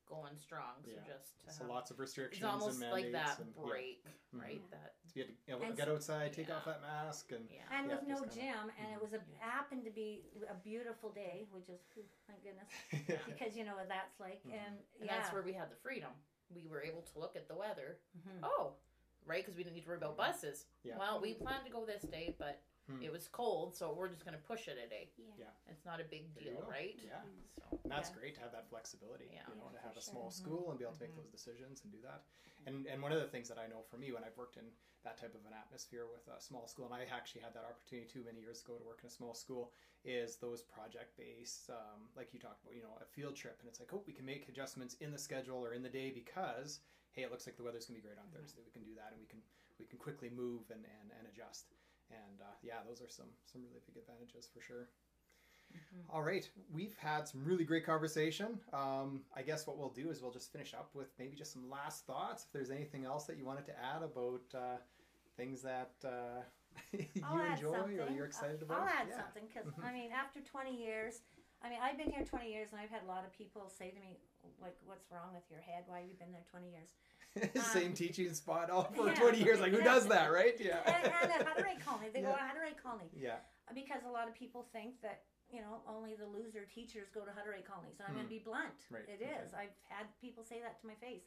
going 0.06 0.36
strong. 0.38 0.82
So 0.84 0.90
Yeah. 0.90 1.04
just 1.06 1.40
to 1.46 1.52
So 1.52 1.62
have, 1.62 1.70
lots 1.70 1.90
of 1.90 1.98
restrictions 1.98 2.42
it's 2.42 2.52
almost 2.52 2.82
and 2.82 2.90
like 2.92 3.04
mandates 3.10 3.36
that 3.36 3.44
and, 3.44 3.54
yeah. 3.56 3.62
break, 3.62 4.04
Mhm. 4.06 4.40
right? 4.40 4.70
That 4.70 4.94
So 5.06 5.12
you 5.20 5.22
had 5.26 5.28
to 5.28 5.36
you 5.52 5.58
know, 5.58 5.64
And 5.64 5.76
get 5.76 5.88
outside, 5.88 6.32
take 6.32 6.50
off 6.50 6.64
that 6.66 6.80
mask, 6.82 7.32
and 7.32 7.48
yeah. 7.50 7.62
And 7.70 7.88
Yeah, 7.88 7.96
with 7.96 8.08
no 8.08 8.14
just 8.24 8.38
kinda- 8.38 8.52
gym, 8.52 8.72
and 8.78 8.92
it 8.92 9.00
was 9.00 9.12
a 9.14 9.20
happened 9.38 9.84
to 9.84 9.90
be 9.90 10.24
a 10.48 10.54
beautiful 10.54 11.10
day, 11.10 11.46
which 11.50 11.68
is 11.68 11.80
whew, 11.94 12.04
thank 12.26 12.42
goodness, 12.42 12.68
because 13.40 13.56
you 13.56 13.64
know 13.64 13.74
what 13.76 13.88
that's 13.88 14.18
like, 14.20 14.42
Mhm. 14.44 14.52
and 14.54 14.84
And 15.00 15.08
that's 15.08 15.32
where 15.32 15.42
we 15.42 15.52
had 15.52 15.70
the 15.70 15.76
freedom. 15.76 16.12
We 16.50 16.66
were 16.66 16.82
able 16.82 17.02
to 17.02 17.18
look 17.18 17.34
at 17.36 17.48
the 17.48 17.54
weather. 17.54 17.98
Mhm. 18.18 18.40
Oh, 18.42 18.76
right, 19.24 19.42
because 19.42 19.56
we 19.56 19.62
didn't 19.64 19.76
need 19.76 19.82
to 19.82 19.88
worry 19.88 19.96
about 19.98 20.16
buses. 20.16 20.66
Yeah. 20.82 20.98
Well, 20.98 21.20
we 21.20 21.34
planned 21.34 21.64
to 21.64 21.70
go 21.70 21.84
this 21.86 22.02
day, 22.02 22.34
but 22.38 22.60
Hmm. 22.90 23.00
it 23.02 23.12
was 23.12 23.28
cold, 23.28 23.76
so 23.76 23.94
we're 23.94 24.08
just 24.08 24.24
going 24.26 24.34
to 24.36 24.42
push 24.42 24.66
it 24.66 24.74
a 24.74 24.88
day. 24.90 25.08
Yeah. 25.16 25.46
Yeah. 25.46 25.70
It's 25.70 25.84
not 25.86 26.00
a 26.00 26.04
big 26.04 26.34
There 26.34 26.52
deal, 26.54 26.66
right? 26.68 26.98
Yeah. 26.98 27.22
So 27.70 27.78
And 27.84 27.92
that's 27.92 28.10
yeah. 28.10 28.18
great 28.18 28.34
to 28.34 28.40
have 28.42 28.50
that 28.52 28.66
flexibility. 28.68 29.30
Yeah. 29.32 29.46
You 29.48 29.54
know, 29.54 29.70
Yeah, 29.70 29.78
to 29.78 29.82
have 29.86 29.96
a 29.96 30.02
sure. 30.02 30.12
small 30.12 30.28
Mhm. 30.30 30.32
school 30.42 30.70
and 30.70 30.78
be 30.78 30.84
able 30.84 30.94
to 30.94 31.00
make 31.00 31.12
Mhm. 31.12 31.22
those 31.22 31.30
decisions 31.30 31.84
and 31.84 31.92
do 31.92 32.00
that. 32.02 32.24
And 32.66 32.86
and 32.86 33.02
one 33.02 33.12
of 33.12 33.20
the 33.20 33.28
things 33.28 33.48
that 33.48 33.58
I 33.58 33.66
know 33.66 33.82
for 33.82 33.98
me 33.98 34.10
when 34.12 34.24
I've 34.24 34.36
worked 34.36 34.56
in 34.56 34.74
that 35.02 35.16
type 35.18 35.34
of 35.34 35.44
an 35.46 35.52
atmosphere 35.52 36.06
with 36.06 36.26
a 36.28 36.40
small 36.40 36.66
school, 36.68 36.86
and 36.86 36.94
I 36.94 37.04
actually 37.06 37.40
had 37.42 37.54
that 37.54 37.64
opportunity 37.64 38.06
too 38.08 38.22
many 38.24 38.40
years 38.40 38.62
ago 38.62 38.78
to 38.78 38.84
work 38.84 39.00
in 39.02 39.06
a 39.08 39.10
small 39.10 39.34
school, 39.34 39.72
is 40.04 40.36
those 40.38 40.62
project 40.62 41.16
based, 41.16 41.70
um, 41.70 42.08
like 42.14 42.32
you 42.32 42.38
talked 42.38 42.62
about, 42.62 42.74
you 42.74 42.82
know, 42.82 42.96
a 43.00 43.04
field 43.04 43.34
trip, 43.34 43.58
and 43.60 43.68
it's 43.68 43.80
like, 43.80 43.92
oh, 43.92 44.02
we 44.06 44.12
can 44.12 44.24
make 44.24 44.48
adjustments 44.48 44.94
in 45.00 45.10
the 45.10 45.18
schedule 45.18 45.58
or 45.64 45.72
in 45.74 45.82
the 45.82 45.88
day 45.90 46.10
because 46.10 46.80
hey, 47.12 47.24
it 47.24 47.30
looks 47.30 47.46
like 47.46 47.56
the 47.56 47.62
weather's 47.62 47.84
gonna 47.86 47.98
be 47.98 48.02
great 48.02 48.16
on 48.18 48.30
Thursday. 48.30 48.62
We 48.64 48.70
can 48.70 48.84
do 48.84 48.94
that, 48.94 49.12
and 49.12 49.20
we 49.20 49.26
can 49.26 49.42
we 49.78 49.86
can 49.86 49.98
quickly 49.98 50.30
move 50.30 50.70
and 50.70 50.84
and, 50.84 51.10
and 51.12 51.26
adjust. 51.28 51.66
And 52.12 52.40
uh, 52.40 52.54
yeah, 52.62 52.80
those 52.86 53.00
are 53.00 53.08
some 53.08 53.26
some 53.44 53.62
really 53.64 53.80
big 53.86 53.96
advantages 53.96 54.48
for 54.52 54.60
sure. 54.60 54.88
All 56.10 56.22
right, 56.22 56.46
we've 56.70 56.94
had 56.98 57.26
some 57.26 57.42
really 57.44 57.64
great 57.64 57.86
conversation. 57.86 58.60
Um, 58.74 59.22
I 59.34 59.40
guess 59.40 59.66
what 59.66 59.78
we'll 59.78 59.88
do 59.96 60.10
is 60.10 60.20
we'll 60.20 60.30
just 60.32 60.52
finish 60.52 60.74
up 60.74 60.90
with 60.92 61.08
maybe 61.18 61.34
just 61.34 61.50
some 61.52 61.70
last 61.70 62.04
thoughts. 62.06 62.44
If 62.44 62.52
there's 62.52 62.70
anything 62.70 63.06
else 63.06 63.24
that 63.24 63.38
you 63.38 63.46
wanted 63.46 63.64
to 63.66 63.72
add 63.80 64.02
about 64.02 64.42
uh, 64.54 64.76
things 65.38 65.62
that 65.62 65.92
uh, 66.04 66.44
you 66.92 67.40
enjoy 67.52 67.96
or 67.96 68.08
you're 68.14 68.26
excited 68.26 68.58
I'll- 68.60 68.76
about, 68.76 68.82
I'll 68.82 68.88
add 69.00 69.06
yeah. 69.08 69.16
something 69.24 69.44
because 69.48 69.64
Mhm. 69.72 69.82
I 69.84 69.92
mean, 69.94 70.10
after 70.12 70.40
20 70.42 70.76
years, 70.76 71.22
I 71.62 71.70
mean, 71.70 71.78
I've 71.80 71.96
been 71.96 72.10
here 72.10 72.24
20 72.24 72.52
years, 72.52 72.68
and 72.72 72.80
I've 72.80 72.90
had 72.90 73.04
a 73.04 73.08
lot 73.08 73.24
of 73.24 73.32
people 73.32 73.70
say 73.70 73.88
to 73.90 74.00
me, 74.00 74.18
like, 74.60 74.76
"What's 74.84 75.10
wrong 75.10 75.32
with 75.32 75.48
your 75.48 75.60
head? 75.60 75.84
Why 75.86 76.00
have 76.00 76.08
you 76.08 76.16
been 76.16 76.32
there 76.32 76.44
20 76.50 76.68
years?" 76.68 76.92
Same 77.72 77.88
Um, 77.88 77.92
teaching 77.94 78.32
spot 78.34 78.70
all 78.70 78.84
for 78.92 79.06
yeah. 79.08 79.14
20 79.14 79.38
years. 79.42 79.60
Like, 79.60 79.72
who 79.72 79.82
does 79.82 80.06
that, 80.08 80.30
right? 80.32 80.54
and, 80.56 80.64
Yeah. 80.66 80.82
and 81.22 81.32
at 81.32 81.46
Hutterite 81.46 81.80
Colony, 81.84 82.08
they 82.12 82.20
go 82.20 82.28
Yeah. 82.28 82.36
to 82.36 82.42
Hutterite 82.44 82.76
Colony 82.82 83.08
yeah. 83.16 83.38
because 83.74 84.04
a 84.04 84.10
lot 84.10 84.28
of 84.28 84.34
people 84.34 84.68
think 84.72 85.00
that 85.00 85.24
you 85.50 85.60
know 85.60 85.82
only 85.86 86.14
the 86.14 86.26
loser 86.26 86.64
teachers 86.66 87.08
go 87.10 87.24
to 87.24 87.30
Hutterite 87.30 87.64
colonies. 87.64 87.96
And 88.00 88.08
I'm 88.08 88.14
going 88.14 88.26
Hmm. 88.26 88.32
to 88.32 88.38
be 88.38 88.44
blunt. 88.44 88.86
Right, 88.90 89.08
It 89.08 89.20
okay. 89.22 89.32
is. 89.44 89.54
I've 89.54 89.76
had 89.88 90.06
people 90.20 90.44
say 90.44 90.60
that 90.60 90.78
to 90.80 90.86
my 90.86 90.94
face. 90.96 91.24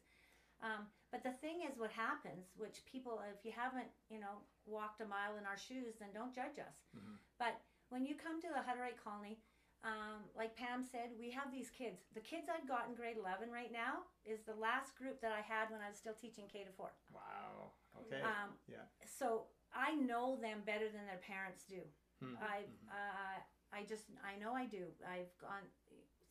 Um, 0.61 0.87
but 1.11 1.21
the 1.23 1.33
thing 1.33 1.61
is, 1.61 1.77
what 1.77 1.91
happens, 1.91 2.53
which 2.55 2.85
people, 2.85 3.21
if 3.33 3.43
you 3.45 3.51
haven't, 3.51 3.89
you 4.09 4.19
know, 4.19 4.41
walked 4.65 5.01
a 5.01 5.05
mile 5.05 5.37
in 5.37 5.45
our 5.45 5.57
shoes, 5.57 5.95
then 5.99 6.09
don't 6.13 6.33
judge 6.33 6.57
us. 6.59 6.77
Mhm. 6.95 7.17
But 7.37 7.59
when 7.89 8.05
you 8.05 8.15
come 8.15 8.39
to 8.41 8.47
the 8.47 8.61
Hutterite 8.63 8.97
colony, 9.03 9.41
um, 9.85 10.25
like 10.33 10.57
Pam 10.57 10.81
said, 10.81 11.13
we 11.19 11.29
have 11.29 11.53
these 11.53 11.69
kids. 11.69 12.01
The 12.17 12.25
kids 12.25 12.49
I've 12.49 12.67
got 12.67 12.89
in 12.89 12.95
grade 12.97 13.17
11 13.21 13.53
right 13.53 13.71
now 13.71 14.09
is 14.25 14.41
the 14.41 14.57
last 14.57 14.97
group 14.97 15.21
that 15.21 15.31
I 15.31 15.45
had 15.45 15.69
when 15.69 15.79
I 15.85 15.89
was 15.93 15.97
still 16.01 16.17
teaching 16.17 16.49
K 16.49 16.65
to 16.65 16.73
4. 16.73 16.89
Wow. 17.13 17.77
Okay. 18.01 18.21
Um, 18.25 18.57
Yeah. 18.67 18.89
So 19.05 19.45
I 19.69 19.93
know 19.93 20.41
them 20.41 20.65
better 20.65 20.89
than 20.89 21.05
their 21.05 21.21
parents 21.21 21.63
do. 21.69 21.85
Hmm. 22.19 22.35
I 22.41 22.65
Mhm. 22.65 22.89
uh, 22.89 23.37
I 23.71 23.83
just 23.83 24.09
I 24.23 24.35
know 24.41 24.53
I 24.55 24.65
do. 24.65 24.91
I've 25.05 25.35
gone 25.37 25.69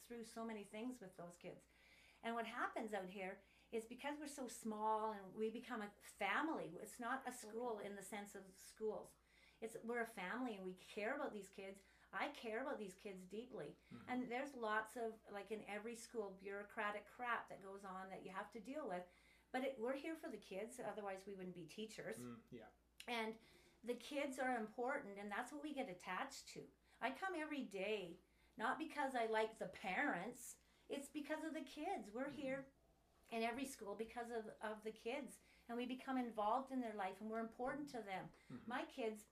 through 0.09 0.25
so 0.25 0.45
many 0.45 0.65
things 0.65 1.01
with 1.01 1.15
those 1.17 1.37
kids, 1.37 1.63
and 2.23 2.35
what 2.35 2.47
happens 2.47 2.93
out 2.95 3.09
here 3.09 3.39
is 3.71 3.85
because 3.85 4.19
we're 4.19 4.27
so 4.29 4.47
small 4.47 5.13
and 5.13 5.35
we 5.35 5.51
become 5.51 5.83
a 5.83 5.91
family. 6.19 6.79
It's 6.81 6.99
not 7.01 7.23
a 7.27 7.33
school 7.33 7.81
in 7.85 7.97
the 7.97 8.03
sense 8.03 8.35
of 8.35 8.43
schools. 8.57 9.11
It's 9.61 9.77
we're 9.85 10.03
a 10.03 10.07
family 10.07 10.57
and 10.57 10.65
we 10.65 10.75
care 10.95 11.15
about 11.15 11.33
these 11.33 11.49
kids. 11.49 11.81
I 12.15 12.29
care 12.29 12.63
about 12.63 12.79
these 12.79 12.95
kids 12.95 13.25
deeply, 13.27 13.77
Mhm. 13.93 14.01
and 14.09 14.31
there's 14.31 14.55
lots 14.55 14.97
of 14.97 15.13
like 15.33 15.51
in 15.51 15.65
every 15.69 15.97
school 15.97 16.37
bureaucratic 16.41 17.07
crap 17.07 17.49
that 17.49 17.63
goes 17.63 17.85
on 17.85 18.09
that 18.11 18.25
you 18.25 18.31
have 18.31 18.51
to 18.53 18.61
deal 18.61 18.89
with. 18.89 19.03
But 19.53 19.63
it, 19.65 19.79
we're 19.79 19.95
here 19.95 20.17
for 20.17 20.29
the 20.29 20.37
kids. 20.39 20.81
Otherwise, 20.81 21.27
we 21.27 21.35
wouldn't 21.35 21.55
be 21.55 21.67
teachers. 21.67 22.17
Mm, 22.19 22.37
yeah. 22.51 22.67
And 23.07 23.35
the 23.85 23.95
kids 23.95 24.39
are 24.39 24.57
important, 24.57 25.19
and 25.19 25.31
that's 25.31 25.53
what 25.53 25.63
we 25.63 25.73
get 25.75 25.89
attached 25.89 26.49
to. 26.55 26.61
I 27.01 27.11
come 27.11 27.35
every 27.37 27.65
day, 27.65 28.19
not 28.57 28.79
because 28.79 29.15
I 29.15 29.27
like 29.27 29.59
the 29.59 29.69
parents, 29.69 30.57
it's 30.89 31.09
because 31.09 31.45
of 31.45 31.53
the 31.55 31.61
kids. 31.63 32.11
We're 32.13 32.31
here 32.31 32.67
in 33.31 33.43
every 33.43 33.65
school 33.67 33.95
because 33.95 34.31
of, 34.31 34.47
of 34.63 34.83
the 34.85 34.93
kids, 34.93 35.39
and 35.69 35.77
we 35.79 35.87
become 35.87 36.17
involved 36.19 36.73
in 36.73 36.81
their 36.81 36.95
life, 36.95 37.21
and 37.21 37.31
we're 37.31 37.41
important 37.41 37.89
to 37.91 38.03
them. 38.03 38.29
Mhm. 38.53 38.67
My 38.67 38.85
kids, 38.87 39.25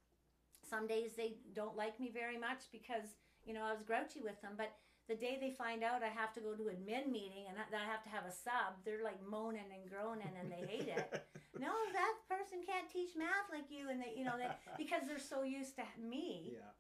some 0.72 0.87
days 0.88 1.11
they 1.16 1.37
don't 1.54 1.76
like 1.76 2.00
me 2.00 2.08
very 2.08 2.38
much 2.38 2.62
because, 2.72 3.04
you 3.44 3.52
know, 3.52 3.64
I 3.68 3.72
was 3.76 3.82
grouchy 3.85 4.20
with 4.24 4.40
them, 4.40 4.52
but 4.56 4.72
the 5.08 5.14
day 5.14 5.37
they 5.37 5.52
find 5.52 5.82
out 5.85 6.00
I 6.02 6.08
have 6.08 6.32
to 6.35 6.40
go 6.40 6.54
to 6.54 6.70
admin 6.72 7.12
meeting 7.12 7.44
and 7.48 7.56
that 7.58 7.68
I 7.76 7.85
have 7.85 8.02
to 8.04 8.12
have 8.16 8.24
a 8.24 8.32
sub, 8.32 8.80
they're 8.85 9.04
like 9.04 9.20
moaning 9.20 9.68
and 9.76 9.85
groaning 9.90 10.32
and 10.40 10.48
they 10.48 10.64
hate 10.64 10.88
it 10.88 11.06
no, 11.61 11.68
that 11.92 12.14
person 12.32 12.64
can't 12.64 12.88
teach 12.88 13.12
math 13.14 13.52
like 13.52 13.68
you, 13.68 13.90
and 13.90 14.00
they, 14.00 14.16
you 14.16 14.24
know, 14.24 14.37
they, 14.40 14.48
because 14.80 15.02
they're 15.06 15.20
so 15.20 15.42
used 15.44 15.76
to 15.76 15.85
me. 16.00 16.56
yeah. 16.56 16.72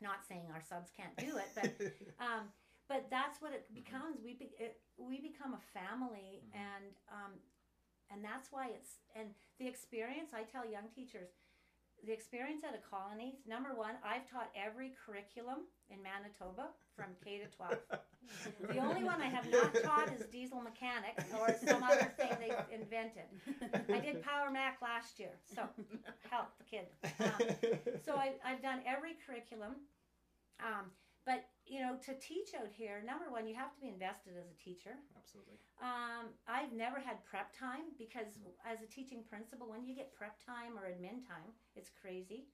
Not 0.00 0.22
saying 0.28 0.46
our 0.52 0.60
subs 0.62 0.92
can't 0.94 1.16
do 1.16 1.32
it, 1.40 1.50
but 1.56 1.72
um, 2.28 2.52
but 2.92 3.08
that's 3.10 3.40
what 3.42 3.52
it 3.56 3.66
becomes. 3.74 4.20
We 4.22 4.34
be, 4.34 4.52
it, 4.60 4.78
we 5.00 5.18
become 5.20 5.56
a 5.56 5.64
family, 5.74 6.44
Mhm. 6.44 6.60
and 6.60 6.92
um, 7.10 7.32
and 8.12 8.22
that's 8.22 8.52
why 8.52 8.68
it's 8.76 9.00
and 9.16 9.34
the 9.58 9.66
experience. 9.66 10.30
I 10.36 10.44
tell 10.44 10.62
young 10.68 10.86
teachers, 10.94 11.32
the 12.06 12.12
experience 12.12 12.62
at 12.64 12.74
a 12.74 12.82
colony. 12.82 13.38
Number 13.46 13.70
one, 13.74 13.94
I've 14.04 14.28
taught 14.30 14.50
every 14.54 14.92
curriculum 15.04 15.66
in 15.90 15.98
Manitoba 16.02 16.68
from 16.96 17.06
K 17.24 17.38
to 17.38 17.46
twelve. 17.56 17.78
The 18.68 18.78
only 18.78 19.04
one 19.04 19.20
I 19.20 19.28
have 19.28 19.50
not 19.50 19.74
taught 19.82 20.12
is 20.12 20.26
diesel 20.26 20.60
mechanics 20.60 21.24
or 21.38 21.54
some 21.66 21.82
other 21.82 22.12
thing 22.16 22.30
they've 22.40 22.80
invented. 22.80 23.24
I 23.88 24.00
did 24.00 24.22
Power 24.22 24.50
Mac 24.50 24.80
last 24.82 25.18
year, 25.18 25.32
so 25.54 25.62
help 26.30 26.48
the 26.58 26.64
kid. 26.64 26.86
Um, 27.20 27.72
so 28.04 28.14
I, 28.16 28.34
I've 28.44 28.62
done 28.62 28.80
every 28.86 29.16
curriculum. 29.26 29.76
Um, 30.60 30.90
but, 31.24 31.44
you 31.68 31.80
know, 31.80 31.96
to 32.06 32.14
teach 32.18 32.54
out 32.58 32.72
here, 32.72 33.02
number 33.04 33.30
one, 33.30 33.46
you 33.46 33.54
have 33.54 33.72
to 33.74 33.80
be 33.80 33.88
invested 33.88 34.32
as 34.38 34.48
a 34.48 34.56
teacher. 34.62 34.96
Absolutely. 35.16 35.58
Um, 35.80 36.32
I've 36.48 36.72
never 36.72 36.98
had 36.98 37.24
prep 37.24 37.52
time 37.52 37.92
because 37.98 38.26
as 38.64 38.82
a 38.82 38.86
teaching 38.86 39.22
principal, 39.28 39.68
when 39.68 39.84
you 39.84 39.94
get 39.94 40.12
prep 40.14 40.36
time 40.44 40.78
or 40.78 40.88
admin 40.88 41.26
time, 41.26 41.52
it's 41.76 41.90
crazy. 42.00 42.46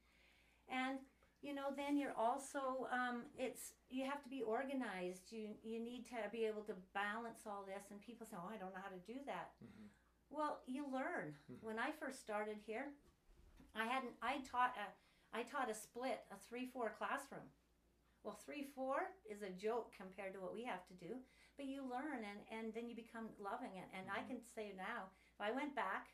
And 0.68 0.98
you 1.42 1.52
know, 1.54 1.68
then 1.76 1.98
you're 1.98 2.16
also 2.16 2.88
um, 2.90 3.24
it's 3.38 3.74
you 3.90 4.04
have 4.08 4.22
to 4.22 4.30
be 4.30 4.40
organized. 4.42 5.30
You 5.30 5.54
you 5.62 5.78
need 5.78 6.06
to 6.08 6.16
be 6.32 6.46
able 6.46 6.62
to 6.62 6.74
balance 6.94 7.42
all 7.46 7.64
this. 7.66 7.84
And 7.90 8.00
people 8.00 8.26
say, 8.26 8.36
"Oh, 8.40 8.48
I 8.48 8.56
don't 8.56 8.72
know 8.72 8.80
how 8.82 8.88
to 8.88 9.02
do 9.06 9.20
that." 9.26 9.52
Mhm. 9.62 9.88
Well, 10.30 10.62
you 10.66 10.86
learn. 10.88 11.36
Mhm. 11.52 11.62
When 11.62 11.78
I 11.78 11.92
first 11.92 12.20
started 12.20 12.56
here, 12.64 12.94
I 13.74 13.84
hadn't. 13.86 14.16
I 14.22 14.38
taught 14.50 14.74
a 14.78 15.36
I 15.36 15.42
taught 15.42 15.68
a 15.70 15.74
split 15.74 16.24
a 16.30 16.36
three 16.48 16.66
four 16.66 16.90
classroom. 16.96 17.50
Well, 18.24 18.40
three 18.46 18.72
four 18.74 19.12
is 19.28 19.42
a 19.42 19.50
joke 19.50 19.92
compared 19.94 20.32
to 20.32 20.40
what 20.40 20.54
we 20.54 20.64
have 20.64 20.84
to 20.88 20.94
do 20.94 21.20
but 21.56 21.66
you 21.66 21.82
learn 21.86 22.24
and, 22.24 22.40
and 22.50 22.74
then 22.74 22.88
you 22.90 22.96
become 22.96 23.28
loving 23.38 23.76
it. 23.78 23.86
And 23.94 24.10
I 24.10 24.22
Mhm. 24.24 24.26
can 24.26 24.40
say 24.42 24.72
now, 24.76 25.06
if 25.34 25.40
I 25.40 25.52
went 25.52 25.76
back 25.76 26.08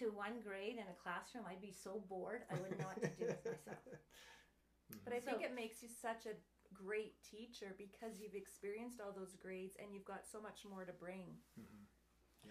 to 0.00 0.10
one 0.10 0.40
grade 0.40 0.78
in 0.78 0.88
a 0.88 0.94
classroom, 1.00 1.46
I'd 1.46 1.60
be 1.60 1.70
so 1.70 2.00
bored 2.00 2.42
I 2.50 2.56
wouldn't 2.58 2.80
know 2.80 2.88
what 2.88 3.00
to 3.02 3.14
do 3.14 3.26
with 3.26 3.44
myself. 3.44 3.86
But 5.04 5.12
I 5.12 5.20
think 5.20 5.40
So- 5.42 5.46
it 5.46 5.54
makes 5.54 5.80
you 5.82 5.88
such 5.88 6.26
a 6.26 6.34
great 6.74 7.22
teacher 7.22 7.74
because 7.78 8.18
you've 8.20 8.34
experienced 8.34 9.00
all 9.00 9.12
those 9.12 9.36
grades 9.36 9.76
and 9.78 9.94
you've 9.94 10.04
got 10.04 10.26
so 10.26 10.40
much 10.40 10.64
more 10.64 10.84
to 10.84 10.92
bring. 10.92 11.38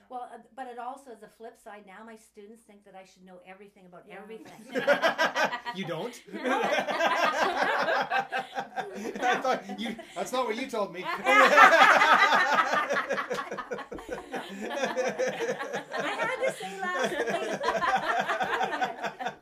Well, 0.09 0.29
uh, 0.33 0.37
but 0.55 0.67
it 0.67 0.79
also 0.79 1.11
is 1.11 1.21
a 1.23 1.27
flip 1.37 1.57
side. 1.61 1.83
Now 1.85 2.03
my 2.05 2.15
students 2.15 2.61
think 2.63 2.85
that 2.85 2.95
I 2.95 3.03
should 3.03 3.25
know 3.25 3.39
everything 3.45 3.85
about 3.85 4.05
Yeah. 4.07 4.19
everything. 4.21 4.53
you 5.75 5.85
don't? 5.85 6.13
I 9.19 9.39
thought 9.41 9.63
you, 9.79 9.95
that's 10.15 10.31
not 10.31 10.45
what 10.45 10.55
you 10.55 10.67
told 10.69 10.93
me. 10.93 11.03
I 11.03 11.17
had 16.19 16.37
to 16.45 16.51
say 16.53 16.79
last 16.79 17.11
week. 17.11 17.61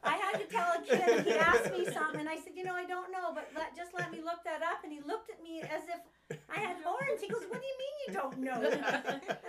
I 0.04 0.16
had 0.22 0.40
to 0.40 0.46
tell 0.46 0.72
a 0.74 0.82
kid. 0.86 1.26
He 1.26 1.34
asked 1.34 1.72
me 1.72 1.86
something, 1.94 2.20
and 2.22 2.30
I 2.30 2.36
said, 2.38 2.54
"You 2.56 2.64
know, 2.64 2.74
I 2.74 2.86
don't 2.86 3.12
know, 3.12 3.32
but 3.34 3.35
let, 3.56 3.76
just 3.76 3.94
let 3.94 4.12
me 4.12 4.22
look 4.22 4.44
that 4.46 4.62
up." 4.62 4.84
And 4.84 4.92
he 4.92 5.02
looked 5.02 5.30
at 5.30 5.42
me 5.44 5.62
as 5.62 5.84
if 5.88 6.40
I 6.50 6.60
had 6.60 6.78
horns. 6.84 7.22
He 7.22 7.28
goes, 7.28 7.44
"What 7.50 7.62
do 7.62 7.68
you 7.68 7.78
mean 7.78 7.96
you 8.08 8.14
don't 8.14 8.38
know?" 8.40 8.60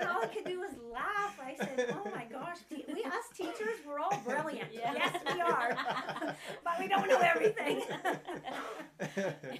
And 0.00 0.08
all 0.08 0.22
I 0.22 0.26
could 0.26 0.44
do 0.44 0.60
was 0.60 0.72
laugh. 0.92 1.38
I 1.40 1.54
said, 1.56 1.94
"Oh 1.94 2.10
my 2.14 2.24
gosh, 2.24 2.58
te- 2.68 2.84
we 2.92 3.04
us 3.04 3.28
teachers, 3.36 3.78
we're 3.86 3.98
all 3.98 4.18
brilliant. 4.24 4.72
Yeah. 4.72 4.92
Yes, 4.94 5.16
we 5.32 5.40
are, 5.40 5.76
but 6.64 6.78
we 6.78 6.88
don't 6.88 7.08
know 7.08 7.18
everything." 7.18 7.82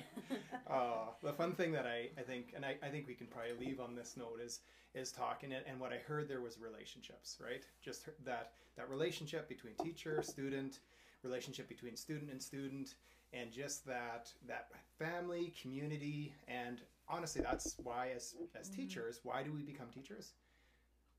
uh, 0.70 1.06
the 1.22 1.32
fun 1.32 1.52
thing 1.52 1.72
that 1.72 1.86
I, 1.86 2.08
I 2.18 2.22
think, 2.22 2.52
and 2.54 2.64
I, 2.64 2.76
I 2.82 2.88
think 2.88 3.06
we 3.06 3.14
can 3.14 3.26
probably 3.26 3.66
leave 3.66 3.80
on 3.80 3.94
this 3.94 4.16
note 4.16 4.40
is 4.44 4.60
is 4.94 5.12
talking 5.12 5.52
it. 5.52 5.66
And 5.68 5.78
what 5.78 5.92
I 5.92 5.98
heard 5.98 6.28
there 6.28 6.40
was 6.40 6.58
relationships, 6.58 7.38
right? 7.44 7.64
Just 7.82 8.08
that 8.24 8.52
that 8.76 8.90
relationship 8.90 9.48
between 9.48 9.74
teacher, 9.82 10.22
student, 10.22 10.80
relationship 11.22 11.68
between 11.68 11.96
student 11.96 12.30
and 12.30 12.42
student, 12.42 12.94
and 13.38 13.52
just 13.52 13.86
that 13.86 14.32
that 14.46 14.68
family, 14.98 15.52
community, 15.60 16.32
and 16.48 16.80
honestly, 17.08 17.42
that's 17.42 17.76
why 17.82 18.10
as 18.14 18.34
as 18.58 18.68
teachers, 18.68 19.20
why 19.22 19.42
do 19.42 19.52
we 19.52 19.62
become 19.62 19.86
teachers? 19.92 20.32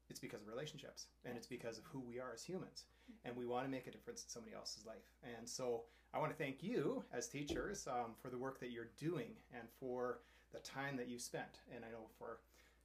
It's 0.09 0.19
because 0.19 0.41
of 0.41 0.47
relationships, 0.47 1.07
and 1.25 1.35
it's 1.35 1.47
because 1.47 1.77
of 1.77 1.83
who 1.85 1.99
we 1.99 2.19
are 2.19 2.31
as 2.33 2.43
humans, 2.43 2.85
and 3.25 3.35
we 3.35 3.45
want 3.45 3.65
to 3.65 3.71
make 3.71 3.87
a 3.87 3.91
difference 3.91 4.23
in 4.23 4.29
somebody 4.29 4.55
else's 4.55 4.85
life. 4.85 5.11
And 5.37 5.47
so, 5.47 5.83
I 6.13 6.19
want 6.19 6.31
to 6.31 6.37
thank 6.37 6.63
you 6.63 7.03
as 7.13 7.27
teachers 7.27 7.87
um, 7.87 8.11
for 8.21 8.29
the 8.29 8.37
work 8.37 8.59
that 8.61 8.71
you're 8.71 8.89
doing 8.97 9.31
and 9.53 9.67
for 9.79 10.19
the 10.53 10.59
time 10.59 10.95
that 10.97 11.09
you 11.09 11.19
spent. 11.19 11.59
And 11.75 11.83
I 11.83 11.89
know 11.89 12.07
for 12.17 12.39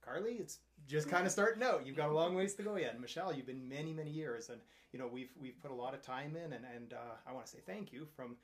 Carly, 0.05 0.33
it's 0.33 0.59
just 0.89 1.09
kind 1.09 1.25
of 1.27 1.33
starting 1.39 1.63
out. 1.63 1.87
You've 1.87 1.97
got 1.97 2.11
a 2.11 2.13
long 2.13 2.35
ways 2.35 2.55
to 2.55 2.63
go 2.63 2.77
yet. 2.77 2.93
And 2.93 3.01
Michelle, 3.01 3.33
you've 3.33 3.47
been 3.47 3.69
many, 3.69 3.93
many 3.93 4.11
years, 4.11 4.49
and 4.49 4.61
you 4.93 4.99
know 4.99 5.07
we've 5.07 5.31
we've 5.41 5.61
put 5.63 5.71
a 5.71 5.75
lot 5.75 5.95
of 5.95 6.03
time 6.03 6.37
in. 6.37 6.53
And 6.53 6.65
and 6.75 6.93
uh, 6.93 7.15
I 7.27 7.33
want 7.33 7.47
to 7.47 7.53
say 7.53 7.59
thank 7.65 7.93
you 7.93 8.07
from 8.17 8.37